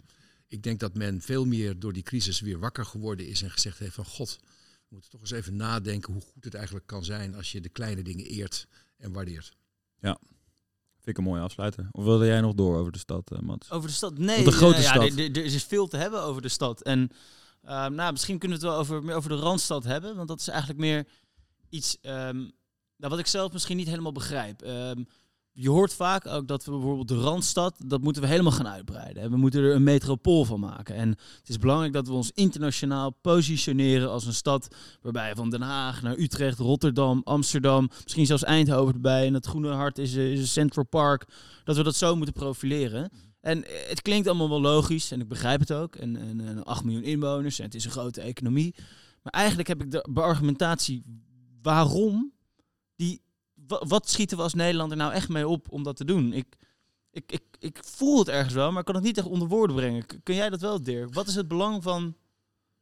[0.47, 3.79] Ik denk dat men veel meer door die crisis weer wakker geworden is en gezegd
[3.79, 7.35] heeft van god, we moeten toch eens even nadenken hoe goed het eigenlijk kan zijn
[7.35, 9.57] als je de kleine dingen eert en waardeert.
[10.01, 11.89] Vind ik een mooie afsluiter.
[11.91, 13.71] Of wilde jij nog door over de stad, eh, Mats?
[13.71, 14.19] Over de stad?
[14.19, 15.19] Nee, de grote ja, stad.
[15.19, 16.83] er- is veel te hebben over de stad.
[16.83, 17.11] En
[17.65, 20.17] Ehm, nou, misschien kunnen we het wel over, meer over de Randstad hebben.
[20.17, 21.07] Want dat is eigenlijk meer
[21.69, 22.37] iets ehm,
[22.97, 24.63] nou, wat ik zelf misschien niet helemaal begrijp.
[24.63, 25.05] Ehm,
[25.57, 29.23] je hoort vaak ook dat we bijvoorbeeld de Randstad, dat moeten we helemaal gaan uitbreiden.
[29.23, 30.95] En we moeten er een metropool van maken.
[30.95, 35.63] En het is belangrijk dat we ons internationaal positioneren als een stad waarbij van Den
[35.63, 39.27] Haag naar Utrecht, Rotterdam, Amsterdam, misschien zelfs Eindhoven erbij.
[39.27, 41.27] En het groene hart is, eh, is een Central Park.
[41.65, 43.11] Dat we dat zo moeten profileren.
[43.41, 45.97] En eh, het klinkt allemaal wel logisch en ik begrijp het ook.
[45.97, 48.75] En, en, en 8 miljoen inwoners en het is een grote economie.
[49.23, 51.03] Maar eigenlijk heb ik de beargumentatie
[51.63, 52.33] waarom
[52.97, 53.24] die
[53.67, 56.33] wat schieten we als Nederlander nou echt mee op om dat te doen?
[56.33, 56.47] Ik,
[57.11, 59.77] ik, ik, ik voel het ergens wel, maar ik kan het niet echt onder woorden
[59.77, 60.07] brengen.
[60.23, 61.15] Kun jij dat wel, Dirk?
[61.15, 62.17] Wat is het belang van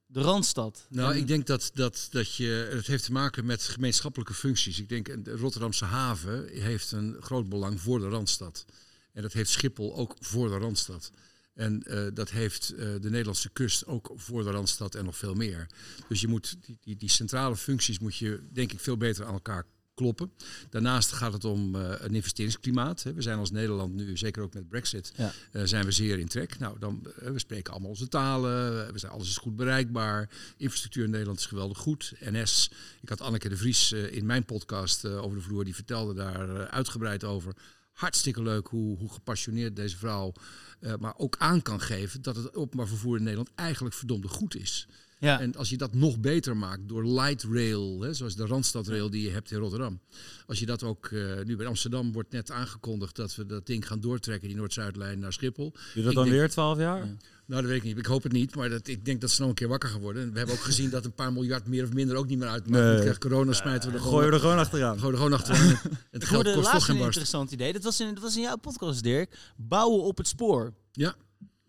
[0.06, 0.86] de Randstad?
[0.88, 4.78] Nou, En- ik denk dat, dat, dat je, het heeft te maken met gemeenschappelijke functies.
[4.78, 8.64] Ik denk, de Rotterdamse haven heeft een groot belang voor de Randstad.
[9.12, 11.10] En dat heeft Schiphol ook voor de Randstad.
[11.54, 15.34] En eh, dat heeft eh, de Nederlandse kust ook voor de Randstad en nog veel
[15.34, 15.66] meer.
[16.08, 19.32] Dus je moet die, die, die centrale functies moet je denk ik veel beter aan
[19.32, 19.66] elkaar
[20.02, 20.32] kloppen.
[20.70, 23.02] Daarnaast gaat het om eh, een investeringsklimaat.
[23.02, 25.32] We zijn als Nederland nu, zeker ook met Brexit, Ja.
[25.52, 26.58] eh, zijn we zeer in trek.
[26.58, 30.28] Nou, dan, eh, we spreken allemaal onze talen, we zijn, alles is goed bereikbaar.
[30.56, 32.12] Infrastructuur in Nederland is geweldig goed.
[32.20, 36.68] NS, ik had Anneke de Vries in mijn podcast over de vloer, die vertelde daar
[36.68, 37.56] uitgebreid over.
[37.92, 40.32] Hartstikke leuk hoe, hoe gepassioneerd deze vrouw
[40.98, 44.86] maar ook aan kan geven dat het openbaar vervoer in Nederland eigenlijk verdomde goed is.
[45.22, 45.40] Ja.
[45.40, 49.22] En als je dat nog beter maakt door light rail, hè, zoals de Randstadrail die
[49.22, 50.00] je hebt in Rotterdam.
[50.46, 53.86] Als je dat ook, eh, nu bij Amsterdam wordt net aangekondigd dat we dat ding
[53.86, 55.70] gaan doortrekken, die Noord-Zuidlijn naar Schiphol.
[55.70, 56.98] Doe je dat Ik dan denk- weer 12 jaar?
[57.06, 57.16] Ja.
[57.46, 57.98] Nou, dat weet ik niet.
[57.98, 60.00] Ik hoop het niet, maar dat, ik denk dat ze nog een keer wakker gaan
[60.00, 60.22] worden.
[60.22, 62.48] En we hebben ook gezien dat een paar miljard meer of minder ook niet meer
[62.48, 62.84] uitmaakt.
[62.84, 63.00] Nee.
[63.00, 64.98] Krijgt corona, smijten we er Gooien we gewoon, er gewoon achteraan.
[64.98, 65.66] gewoon, gewoon achteraan.
[66.10, 67.18] Het Ik geld kost toch geen een barst.
[67.18, 67.72] interessant idee.
[67.72, 69.38] Dat was, in, dat was in jouw podcast, Dirk.
[69.56, 70.72] Bouwen op het spoor.
[70.92, 71.14] Ja,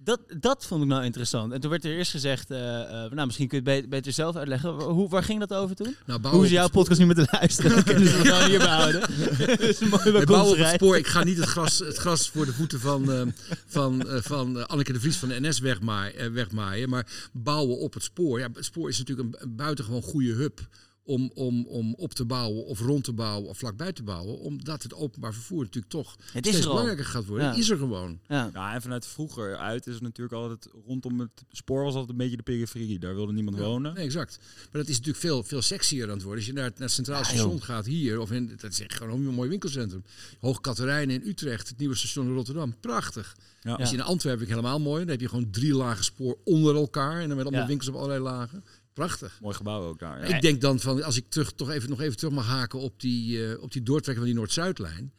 [0.04, 1.54] Dat, dat vond ik nou interessant.
[1.54, 4.12] En toen werd er eerst gezegd, eh, eh, nou misschien kun je het be- beter
[4.12, 4.70] zelf uitleggen.
[4.70, 5.96] Hoe, waar ging dat over toen?
[6.06, 7.72] nou, bouwen Hoe ze jouw podcast niet moeten luisteren.
[7.76, 9.02] Dan kunnen ze het gewoon hierbij houden.
[9.48, 10.98] Dat is een mooie op het spoor.
[10.98, 13.22] Ik ga niet het gras, het gras voor de voeten van, eh,
[13.68, 16.89] van, van Anneke de Vries van de NS wegmaaien, wegmaaien.
[16.89, 18.39] Maar bouwen op het spoor.
[18.39, 20.60] Ja, het spoor is natuurlijk een, een buitengewoon goede hub
[21.06, 24.39] om, om, om op te bouwen of rond te bouwen of vlakbij te bouwen.
[24.39, 27.46] Omdat het openbaar vervoer natuurlijk toch Het is steeds er belangrijker gaat worden.
[27.46, 27.52] Ja.
[27.52, 28.20] Het is er gewoon.
[28.28, 28.50] Ja.
[28.54, 32.18] Ja, en vanuit vroeger uit is het natuurlijk altijd rondom het spoor was altijd een
[32.18, 33.00] beetje de periferie.
[33.00, 33.94] Daar wilde niemand wonen.
[33.94, 34.39] Nee, exact.
[34.72, 36.39] Maar dat is natuurlijk veel, veel sexier aan het worden.
[36.39, 37.62] Als je naar het, naar het Centraal Ja, Station joh.
[37.62, 40.04] gaat hier, of in, dat is echt gewoon een mooi winkelcentrum.
[40.39, 42.76] Hoog Katerijn in Utrecht, het nieuwe station in Rotterdam.
[42.80, 43.36] Prachtig.
[43.62, 43.74] Ja.
[43.74, 45.00] Als je in Antwerpen helemaal mooi.
[45.00, 47.22] Dan heb je gewoon drie lagen spoor onder elkaar.
[47.22, 47.68] En dan met allemaal Ja.
[47.68, 48.63] winkels op allerlei lagen.
[48.93, 49.38] Prachtig.
[49.41, 50.27] Mooi gebouw ook daar.
[50.29, 50.36] Ja.
[50.36, 52.99] Ik denk dan van, als ik terug, toch even, nog even terug mag haken op
[53.01, 55.12] die, eh, op die doortrekken van die Noord-Zuidlijn.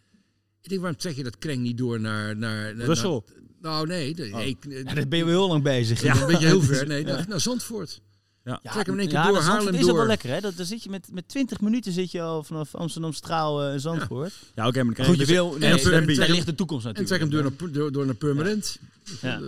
[0.62, 2.37] Ik denk, waarom trek je dat kreng niet door naar...
[2.37, 3.24] naar, naar Brussel.
[3.28, 4.34] naar- nou, nee.
[4.34, 4.46] Oh.
[4.46, 6.02] ik, Ja, daar ben je wel heel lang bezig.
[6.02, 6.87] ja, een beetje heel ver.
[6.87, 8.00] Nee, naar, naar Zandvoort.
[8.44, 8.60] Ja.
[8.62, 9.96] Trek hem in één keer ja, door, dat Haarlem is al door.
[9.96, 10.40] wel lekker, hè?
[10.40, 13.80] Dat, dan zit je met, met 20 minuten zit je al vanaf Amsterdam Straal en
[13.80, 14.32] Zandvoort.
[14.54, 15.50] Ja, oké, maar dan Goed, krijg je je wil...
[15.50, 17.06] dus- Nee, en daar ligt de toekomst En natuurlijk.
[17.08, 18.78] trek hem door naar, door, door naar Purmerend.
[19.20, 19.40] Ja.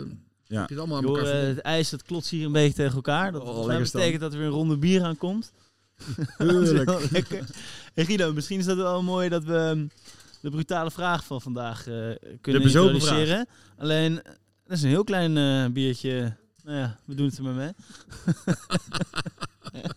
[0.49, 0.59] Ja.
[0.61, 2.75] heb je het allemaal aan Joh, elkaar eh, het ijs dat klotst hier een beetje
[2.75, 3.33] tegen elkaar.
[3.33, 4.05] Dat Oh, volgens mij lekker stand.
[4.05, 5.53] betekent dat er weer een ronde bier aankomt.
[6.39, 6.85] dat is Heerlijk.
[6.91, 7.45] wel lekker.
[7.95, 9.87] Hey Guido, misschien is dat wel mooi dat we ehm,
[10.41, 11.95] de brutale vraag van vandaag eh,
[12.41, 13.47] kunnen De bezopen introduceren.
[13.79, 14.33] Alleen, eh,
[14.67, 16.37] dat is een heel klein eh, biertje.
[16.65, 17.73] Nou ja, we doen het er maar mee.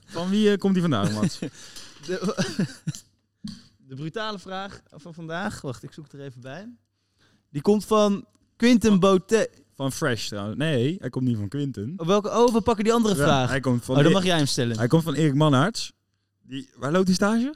[0.05, 1.39] Van wie eh, komt die vandaan, Mats?
[1.39, 2.35] De,
[3.87, 5.61] de brutale vraag van vandaag.
[5.61, 6.69] Wacht, ik zoek er even bij.
[7.49, 9.49] Die komt van Quinten Botet.
[9.79, 10.57] Van Fresh trouwens.
[10.57, 11.93] Nee, hij komt niet van Quinten.
[11.97, 12.29] Oh, welke?
[12.29, 13.49] Oh, we pakken die andere Ja, vraag.
[13.49, 14.77] hij komt van Oh, dan mag jij hem stellen.
[14.77, 15.91] Hij komt van Erik Mannaerts.
[16.41, 17.53] Die, waar loopt die stage?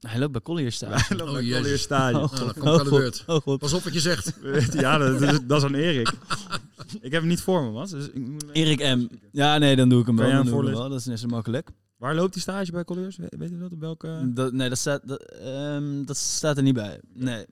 [0.00, 0.76] Hij loopt bij Collier.
[0.80, 1.60] Hij loopt Oh, bij jezus.
[1.62, 2.16] Collier stage.
[2.18, 2.98] Oh, Nou, dan kom ik aan de God.
[2.98, 3.24] beurt.
[3.26, 3.58] Oh, God.
[3.58, 4.32] Pas op wat je zegt.
[4.72, 6.12] ja, dat, dat is, dat is aan Erik.
[7.00, 7.90] ik heb hem niet voor me, Mats.
[7.90, 9.06] Dus ik moet Erik M.
[9.32, 10.30] Ja, nee, dan doe ik hem wel.
[10.30, 10.88] hem doe wel.
[10.88, 11.68] Dat is net zo makkelijk.
[11.96, 13.16] Waar loopt die stage bij Colliers?
[13.16, 13.72] We- Weet je dat?
[13.72, 14.30] Op welke...
[14.34, 17.00] Dat, nee, dat staat, dat, ehm, dat staat er niet bij.
[17.14, 17.44] Nee.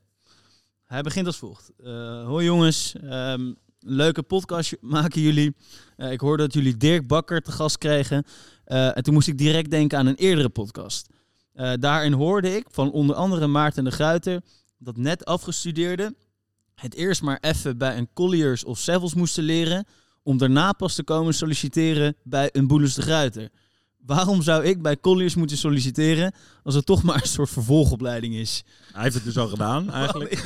[0.90, 1.70] Hij begint als volgt.
[1.84, 5.56] Eh hoi jongens, Ehm, leuke podcast maken jullie.
[5.96, 8.24] Eh, ik hoorde dat jullie Dirk Bakker te gast kregen.
[8.64, 11.08] Eh, en toen moest ik direct denken aan een eerdere podcast.
[11.80, 14.42] Daarin hoorde ik van onder andere Maarten de Gruiter...
[14.78, 16.16] dat net afgestudeerden
[16.74, 19.86] het eerst maar even bij een Colliers of Sevels moesten leren...
[20.22, 23.50] om daarna pas te komen solliciteren bij een Boelens de Gruiter.
[24.06, 28.64] Waarom zou ik bij Colliers moeten solliciteren als het toch maar een soort vervolgopleiding is?
[28.92, 30.42] Hij heeft het dus al gedaan, eigenlijk.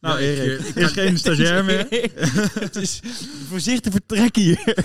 [0.00, 1.86] nou, Erik, ik is geen stagiair meer.
[2.66, 3.00] het is
[3.48, 4.64] voorzichtig vertrekken hier.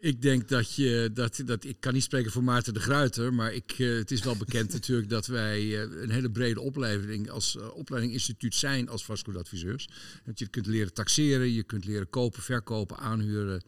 [0.00, 3.52] Ik denk dat je, dat, dat ik kan niet spreken voor Maarten de Gruiter, maar
[3.52, 7.56] ik, eh, het is wel bekend natuurlijk dat wij eh, een hele brede opleiding als
[7.56, 9.88] uh, opleidinginstituut zijn als vastgoedadviseurs.
[10.24, 13.62] Dat je kunt leren taxeren, je kunt leren kopen, verkopen, aanhuren,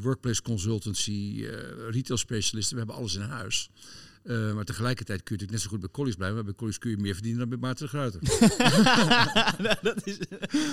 [0.00, 1.46] workplace consultancy,
[1.90, 2.72] retail specialisten.
[2.72, 3.70] We hebben alles in huis.
[4.24, 6.36] Uh, maar tegelijkertijd kun je natuurlijk net zo goed bij Collies blijven.
[6.36, 8.20] Maar bij Collies kun je meer verdienen dan bij Maarten de Gruiter.
[9.82, 10.18] dat, is...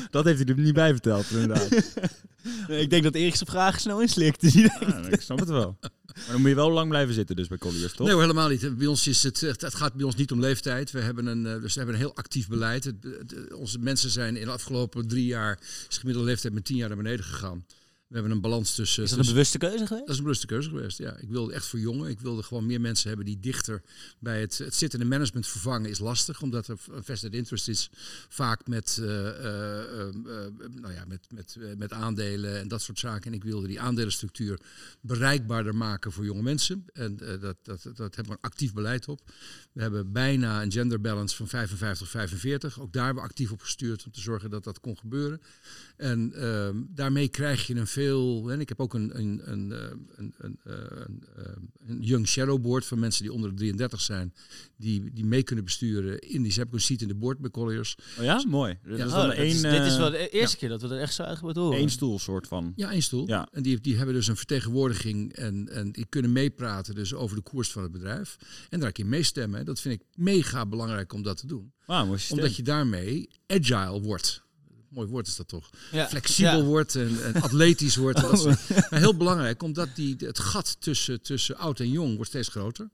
[0.10, 1.70] dat heeft hij er niet bij verteld, inderdaad.
[2.68, 4.54] nee, ik denk dat Erik zijn vragen snel inslikt.
[4.54, 5.78] Ja, ik snap het wel.
[5.82, 8.08] Maar dan moet je wel lang blijven zitten dus bij Colliers, toch?
[8.08, 8.78] Nee, helemaal niet.
[8.78, 10.92] Bij ons is het, het gaat bij ons niet om leeftijd.
[10.92, 12.84] We hebben een, dus we hebben een heel actief beleid.
[12.84, 15.60] Het, het, onze mensen zijn in de afgelopen drie jaar...
[15.62, 17.66] is de gemiddelde leeftijd met tien jaar naar beneden gegaan.
[18.12, 19.04] We hebben een balans tussen.
[19.04, 20.00] Is dat een bewuste keuze geweest?
[20.00, 20.98] Dat is een bewuste keuze geweest.
[20.98, 22.10] Ja, ik wilde echt voor jongen.
[22.10, 23.82] Ik wilde gewoon meer mensen hebben die dichter
[24.20, 27.90] bij het, het zittende management vervangen is lastig, omdat er een vested interest is
[28.30, 33.32] vaak met, uh, uh, uh, nou ja, met, met, met aandelen en dat soort zaken.
[33.32, 34.60] En ik wilde die aandelenstructuur
[35.02, 36.86] bereikbaarder maken voor jonge mensen.
[36.94, 39.22] En dat, dat, dat hebben we een actief beleid op.
[39.72, 42.80] We hebben bijna een gender balance van 55-45.
[42.80, 45.42] Ook daar hebben we actief op gestuurd om te zorgen dat dat kon gebeuren.
[46.02, 48.52] En ehm, daarmee krijg je een veel.
[48.52, 49.72] En ik heb ook een, een, een,
[50.16, 51.24] een, een, een,
[51.88, 54.34] een Young Shadow Board van mensen die onder de 33 zijn,
[54.78, 56.52] die, die mee kunnen besturen in die.
[56.52, 57.98] Ze hebben een seat in de board bij Colliers.
[58.18, 58.78] Oh ja, mooi.
[58.84, 58.96] Ja.
[58.96, 60.60] Dus oh, één, is, dit is wel de eerste ja.
[60.60, 61.82] keer dat we er echt zo eigenlijk wat horen.
[61.82, 62.74] Eén stoel soort van.
[62.76, 63.28] Ja, één stoel.
[63.28, 63.48] Ja.
[63.52, 67.44] En die, die hebben dus een vertegenwoordiging en, en die kunnen meepraten dus over de
[67.44, 68.38] koers van het bedrijf.
[68.70, 69.66] En daar kun je meestemmen.
[69.66, 71.74] Dat vind ik mega belangrijk om dat te doen.
[71.86, 74.44] Wow, Omdat je daarmee agile wordt
[74.92, 75.70] mooi woord is dat toch?
[75.92, 76.08] Ja.
[76.08, 76.64] Flexibel ja.
[76.64, 78.18] wordt en, en, atletisch wordt.
[78.18, 82.16] En dat is, maar heel belangrijk, omdat die, het gat tussen, tussen oud en jong
[82.16, 82.90] wordt steeds groter.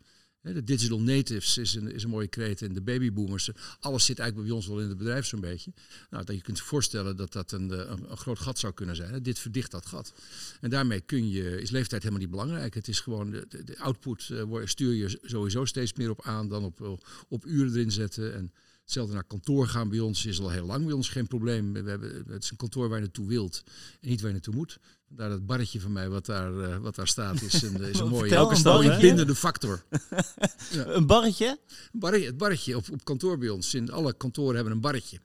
[0.53, 3.49] De digital natives is een, is een mooie kreet en de babyboomers.
[3.79, 5.73] Alles zit eigenlijk bij ons wel in het bedrijf zo'n beetje.
[6.10, 8.95] Nou, dat je kunt je voorstellen dat dat een, een, een, groot gat zou kunnen
[8.95, 9.23] zijn.
[9.23, 10.13] Dit verdicht dat gat.
[10.62, 12.73] En daarmee kun je, is leeftijd helemaal niet belangrijk.
[12.73, 16.63] Het is gewoon, de, de output uh, stuur je sowieso steeds meer op aan dan
[16.63, 18.33] op, op uren erin zetten.
[18.33, 18.51] En
[18.88, 21.73] Hetzelfde naar kantoor gaan bij ons is al heel lang bij ons geen probleem.
[21.73, 23.63] We hebben, het is een kantoor waar je naartoe wilt
[24.02, 24.80] en niet waar je naartoe moet.
[25.08, 28.08] Daar dat barretje van mij wat daar, uh, wat daar staat is een, is een
[28.17, 29.84] mooie stad, bindende factor.
[30.71, 30.86] ja.
[30.86, 31.60] Een barretje?
[31.93, 32.26] Een barretje?
[32.26, 33.73] Het barretje op, op kantoor bij ons.
[33.73, 35.19] In alle kantoren hebben een barretje.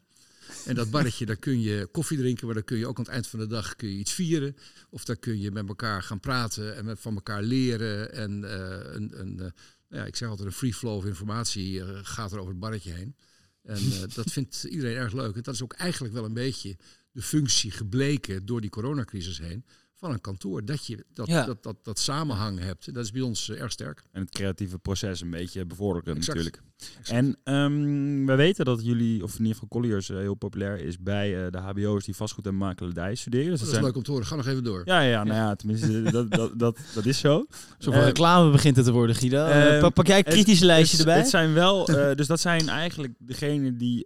[0.64, 3.12] En dat barretje, daar kun je koffie drinken, maar daar kun je ook aan het
[3.12, 4.57] eind van de dag kun je iets vieren.
[4.90, 8.12] Of daar kun je met elkaar gaan praten en met, van elkaar leren.
[8.12, 8.51] En uh,
[8.94, 9.46] een, een, uh,
[9.88, 13.14] ja, ik zeg altijd, een free flow of informatie gaat er over het barretje heen.
[13.62, 15.37] En uh, dat vindt iedereen erg leuk.
[15.37, 16.77] En dat is ook eigenlijk wel een beetje
[17.12, 20.64] de functie gebleken door die coronacrisis heen van een kantoor.
[20.64, 21.46] Dat je dat, ja.
[21.46, 22.94] dat, dat, dat, samenhang hebt.
[22.94, 24.03] Dat is bij ons uh, erg sterk.
[24.11, 26.38] En het creatieve proces een beetje bevorderen exact.
[26.38, 26.71] natuurlijk.
[26.99, 27.37] Exact.
[27.45, 30.99] En um, we weten dat jullie, of in ieder geval Colliers, uh, heel populair is
[30.99, 33.51] bij uh, de hbo's die vastgoed en makelaardij studeren.
[33.51, 34.27] Dus dat, dat is leuk om te horen.
[34.27, 34.83] Ga nog even door.
[34.85, 37.47] Ja, ja, nou ja, tenminste, dat, dat, dat, dat is zo.
[37.79, 39.47] Zoveel reclame begint het te worden, Guido.
[39.81, 41.21] pak, pak jij een kritisch het, lijstje het, erbij?
[41.21, 41.85] Het zijn wel,
[42.21, 44.05] dus dat zijn eigenlijk degenen die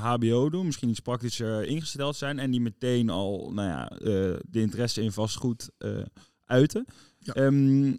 [0.00, 3.90] hbo doen, misschien iets praktischer ingesteld zijn en die meteen al, nou ja,
[4.50, 5.70] de interesse in vastgoed
[6.44, 6.86] uiten.
[7.18, 7.36] Ja.
[7.36, 7.98] Um,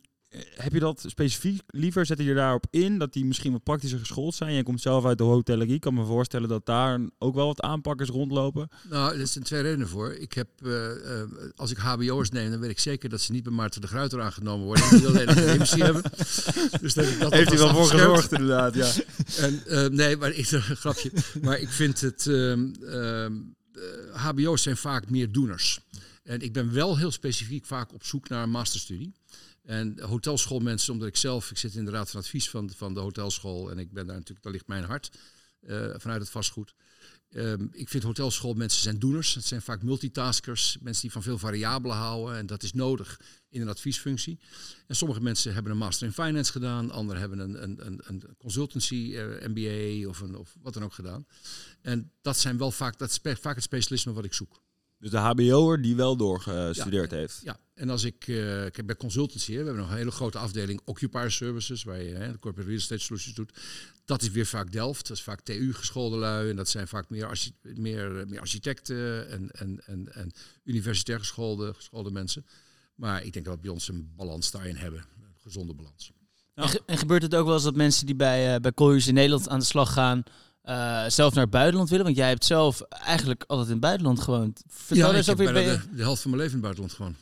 [0.55, 2.05] heb je dat specifiek liever?
[2.05, 4.53] Zet je daarop in dat die misschien wat praktischer geschoold zijn?
[4.53, 5.73] Jij komt zelf uit de hotellerie.
[5.73, 8.69] Ik kan me voorstellen dat daar ook wel wat aanpakkers rondlopen.
[8.89, 10.13] Nou, er zijn twee redenen voor.
[10.13, 11.21] Ik heb, uh, uh,
[11.55, 14.21] als ik HBO'ers neem, dan weet ik zeker dat ze niet bij Maarten de Gruiter
[14.21, 14.89] aangenomen worden.
[14.89, 16.03] Die alleen een hebben.
[16.81, 18.75] Dus dat ik dat Heeft hij wel voor gezorgd, inderdaad.
[18.75, 18.91] Ja.
[19.37, 20.45] En, uh, nee, maar ik,
[20.83, 21.11] grapje.
[21.41, 22.29] Maar ik vind het.
[24.11, 25.79] HBO's zijn vaak meer doeners.
[26.25, 29.13] En ik ben wel heel specifiek vaak op zoek naar een masterstudie.
[29.63, 32.99] En hotelschoolmensen, omdat ik zelf, ik zit in de raad van advies van, van de
[32.99, 35.11] hotelschool en ik ben daar natuurlijk, daar ligt mijn hart
[35.61, 36.73] uh, vanuit het vastgoed.
[37.29, 39.35] Um, ik vind hotelschoolmensen zijn doeners.
[39.35, 43.61] Het zijn vaak multitaskers, mensen die van veel variabelen houden en dat is nodig in
[43.61, 44.39] een adviesfunctie.
[44.87, 48.95] En sommige mensen hebben een master in finance gedaan, anderen hebben een, een, een, consultancy,
[48.95, 51.25] uh, MBA of, een, of wat dan ook gedaan.
[51.81, 54.63] En dat zijn wel vaak, dat is vaak het specialisme wat ik zoek.
[54.97, 57.39] Dus de HBO'er die wel doorgestudeerd ja, heeft.
[57.43, 60.11] Ja, en als ik, uh, ik heb bij consultancy, hè, we hebben nog een hele
[60.11, 63.53] grote afdeling occupier services, waar je hè, de corporate real estate solutions doet.
[64.05, 67.09] Dat is weer vaak Delft, dat is vaak TU geschoolde lui en dat zijn vaak
[67.09, 70.31] meer, archi meer, meer architecten en, en, en, en
[70.63, 72.45] universitair geschoolde, geschoolde mensen.
[72.95, 76.11] Maar ik denk dat we bij ons een balans daarin hebben, een gezonde balans.
[76.53, 79.07] En, ge en, gebeurt het ook wel eens dat mensen die bij, uh, bij Colliers
[79.07, 80.23] in Nederland aan de slag gaan,
[80.65, 82.05] uh, zelf naar het buitenland willen?
[82.05, 84.63] Want jij hebt zelf eigenlijk altijd in het buitenland gewoond.
[84.67, 87.15] Vertel ja, eens ik heb de, de helft van mijn leven in het buitenland gewoond.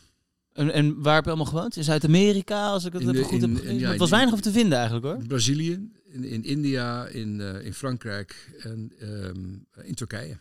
[0.53, 1.75] En, en waar heb je allemaal gewoond?
[1.75, 4.33] In Zuid-Amerika, als ik het in de, goed in, heb in, ja, Het was weinig
[4.33, 5.27] om te vinden eigenlijk hoor.
[5.27, 10.37] Brazilië, in, in India, in, uh, in Frankrijk en um, in Turkije.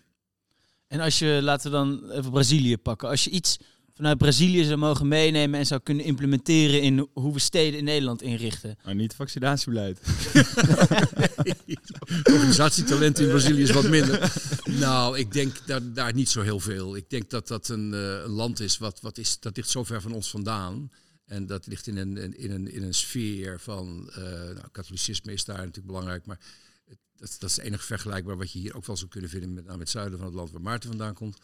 [0.86, 3.08] En als je, laten we dan even Brazilië pakken.
[3.08, 3.58] Als je iets
[3.94, 8.22] vanuit Brazilië zou mogen meenemen en zou kunnen implementeren in hoe we steden in Nederland
[8.22, 8.78] inrichten?
[8.84, 10.00] Maar niet vaccinatiebeleid.
[12.32, 14.32] Organisatietalent in Brazilië is wat minder.
[14.64, 16.96] Nou, ik denk daar, daar niet zo heel veel.
[16.96, 19.84] Ik denk dat dat een, eh, een land is wat, wat is, dat ligt zo
[19.84, 20.90] ver van ons vandaan.
[21.26, 25.44] En dat ligt in een, in een, in een sfeer van, eh, nou, katholicisme is
[25.44, 26.38] daar natuurlijk belangrijk, maar
[27.22, 29.64] dat, dat is het enige vergelijkbaar wat je hier ook wel zou kunnen vinden met
[29.64, 31.38] name het zuiden van het land waar Maarten vandaan komt.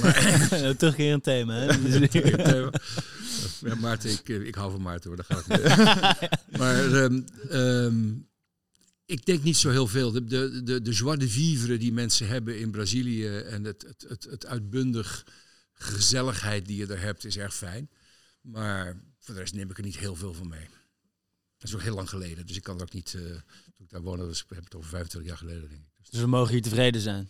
[0.78, 1.66] Terugkerend thema, hè?
[3.60, 6.58] Ja, Maarten, ik, eh, ik hou van Maarten hoor, daar gaat het niet.
[6.58, 8.12] Maar ehm, ehm,
[9.04, 10.10] ik denk niet zo heel veel.
[10.10, 14.04] De, de, de, de joie de vivre die mensen hebben in Brazilië en het, het,
[14.08, 15.26] het, het uitbundig
[15.72, 17.90] gezelligheid die je er hebt, is erg fijn.
[18.40, 20.68] Maar voor de rest neem ik er niet heel veel van mee.
[21.60, 23.14] Dat is ook heel lang geleden, dus ik kan er ook niet.
[23.14, 25.88] eh, toen ik daar woonde, dus ik heb het over 25 jaar geleden, denk ik.
[25.96, 27.22] Dus Dus we mogen hier tevreden zijn.
[27.22, 27.28] ik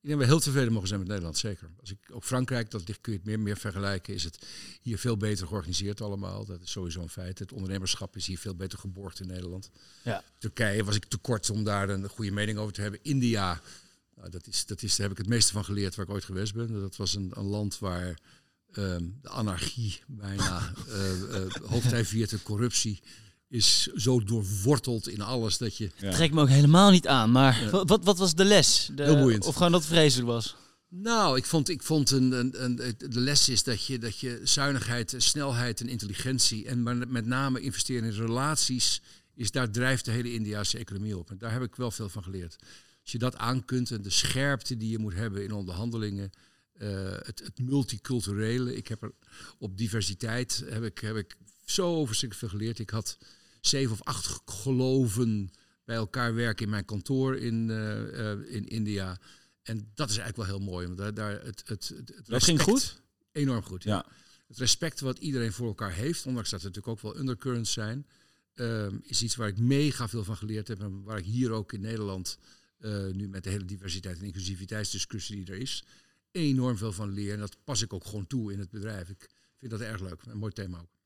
[0.00, 1.70] denk dat we heel tevreden mogen zijn met Nederland, zeker.
[1.80, 4.46] Als ik ook Frankrijk, dat kun je het meer, meer vergelijken, is het
[4.80, 6.44] hier veel beter georganiseerd allemaal.
[6.44, 7.38] Dat is sowieso een feit.
[7.38, 9.70] Het ondernemerschap is hier veel beter geborgd in Nederland.
[10.04, 10.24] Ja.
[10.38, 13.02] Turkije was ik te kort om daar een goede mening over te hebben.
[13.02, 13.60] India,
[14.14, 16.24] nou, dat is, dat is, daar heb ik het meeste van geleerd waar ik ooit
[16.24, 16.80] geweest ben.
[16.80, 18.18] Dat was een, een land waar
[18.72, 20.72] ehm, de anarchie bijna
[21.62, 23.02] hoofdij viert, de corruptie
[23.48, 26.12] is zo doorworteld in alles dat je Ja.
[26.12, 28.90] Trek me ook helemaal niet aan, maar wat, wat, wat was de les?
[28.94, 29.46] De, Heel boeiend.
[29.46, 30.56] Of gewoon dat het vreselijk was?
[30.90, 34.40] Nou, ik vond, ik vond een, een, een, de les is dat je, dat je
[34.44, 39.02] zuinigheid, snelheid en intelligentie en maar met name investeren in relaties,
[39.34, 41.30] is daar drijft de hele Indiase economie op.
[41.30, 42.56] En daar heb ik wel veel van geleerd.
[43.02, 46.30] Als je dat aan kunt en de scherpte die je moet hebben in onderhandelingen,
[46.72, 48.76] eh, het, het multiculturele.
[48.76, 49.12] Ik heb er
[49.58, 52.78] op diversiteit heb ik, heb ik zo verschrikkelijk veel geleerd.
[52.78, 53.18] Ik had
[53.60, 55.50] zeven of acht geloven
[55.84, 59.18] bij elkaar werken in mijn kantoor in, eh, eh, in India.
[59.62, 60.86] En dat is eigenlijk wel heel mooi.
[60.86, 63.00] Want daar, daar het, het, het, het Dat ging goed?
[63.32, 63.82] Enorm goed.
[63.82, 63.94] Ja.
[63.94, 64.06] Ja.
[64.48, 68.06] Het respect wat iedereen voor elkaar heeft, ondanks dat er natuurlijk ook wel undercurrents zijn,
[68.54, 70.80] ehm, is iets waar ik mega veel van geleerd heb.
[70.80, 72.38] En waar ik hier ook in Nederland,
[72.78, 75.84] eh, nu met de hele diversiteit en inclusiviteitsdiscussie die er is,
[76.30, 77.32] enorm veel van leer.
[77.32, 79.08] En dat pas ik ook gewoon toe in het bedrijf.
[79.08, 80.22] Ik vind dat erg leuk.
[80.26, 80.97] Een mooi thema ook.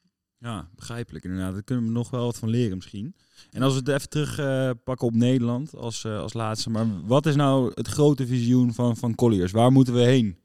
[0.42, 1.52] Ja, begrijpelijk inderdaad.
[1.52, 3.14] Daar kunnen we nog wel wat van leren misschien.
[3.50, 6.70] En als we het even terug eh, pakken op Nederland als, eh, als laatste.
[6.70, 9.52] Maar wat is nou het grote visioen van, van Colliers?
[9.52, 10.38] Waar moeten we heen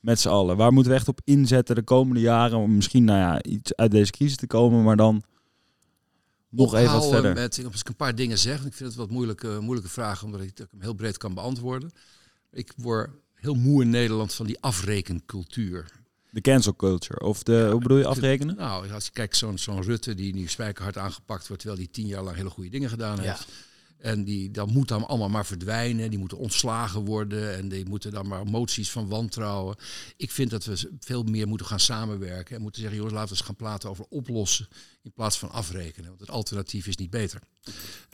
[0.00, 0.56] met z'n allen?
[0.56, 3.90] Waar moeten we echt op inzetten de komende jaren om misschien nou ja, iets uit
[3.90, 5.22] deze crisis te komen, maar dan
[6.48, 7.34] nog even wat verder?
[7.34, 10.40] Met, ik een paar dingen zeg, want ik vind het wat moeilijke, moeilijke vragen, omdat
[10.40, 11.90] ik, ik hem heel breed kan beantwoorden.
[12.50, 15.99] Ik word heel moe in Nederland van die afrekencultuur.
[16.30, 17.20] De cancel culture.
[17.20, 18.56] Of de, hoe bedoel je, afrekenen?
[18.56, 22.06] Nou, als je kijkt, zo'n zo'n Rutte die nu spijkerhard aangepakt wordt, terwijl die tien
[22.06, 23.22] jaar lang hele goede dingen gedaan Ja.
[23.22, 23.46] heeft.
[23.98, 26.10] En die, dan moet dan allemaal maar verdwijnen.
[26.10, 27.56] Die moeten ontslagen worden.
[27.56, 29.76] En die moeten dan maar moties van wantrouwen.
[30.16, 32.56] Ik vind dat we veel meer moeten gaan samenwerken.
[32.56, 34.68] En moeten zeggen, jongens, laten we eens gaan praten over oplossen.
[35.02, 36.08] In plaats van afrekenen.
[36.08, 37.40] Want het alternatief is niet beter.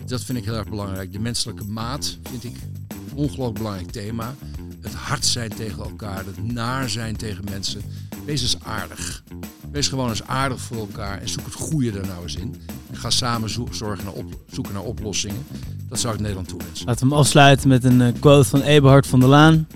[0.04, 1.12] Dat vind ik heel erg belangrijk.
[1.12, 2.56] De menselijke maat vind ik
[2.88, 4.34] een ongelooflijk belangrijk thema.
[4.80, 6.24] Het hard zijn tegen elkaar.
[6.26, 7.82] Het naar zijn tegen mensen.
[8.24, 9.22] Wees eens aardig.
[9.70, 11.20] Wees gewoon eens aardig voor elkaar.
[11.20, 12.60] En zoek het goede er nou eens in.
[12.90, 15.46] En ga samen zorgen naar op, zoeken naar oplossingen.
[15.88, 16.86] Dat zou ik Nederland toewensen.
[16.86, 19.66] Laten we hem afsluiten met een eh, quote van Eberhard van der Laan.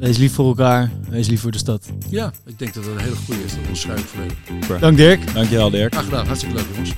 [0.00, 1.86] Wees lief voor elkaar, wees lief voor de stad.
[2.08, 3.50] Ja, ik denk dat dat een hele goede is.
[3.50, 4.80] Dat onderschrijf ik volledig.
[4.80, 5.34] Dank Dirk.
[5.34, 5.92] Dankjewel Dirk.
[5.92, 6.26] Graag gedaan.
[6.30, 6.94] Hartstikke leuk jongens.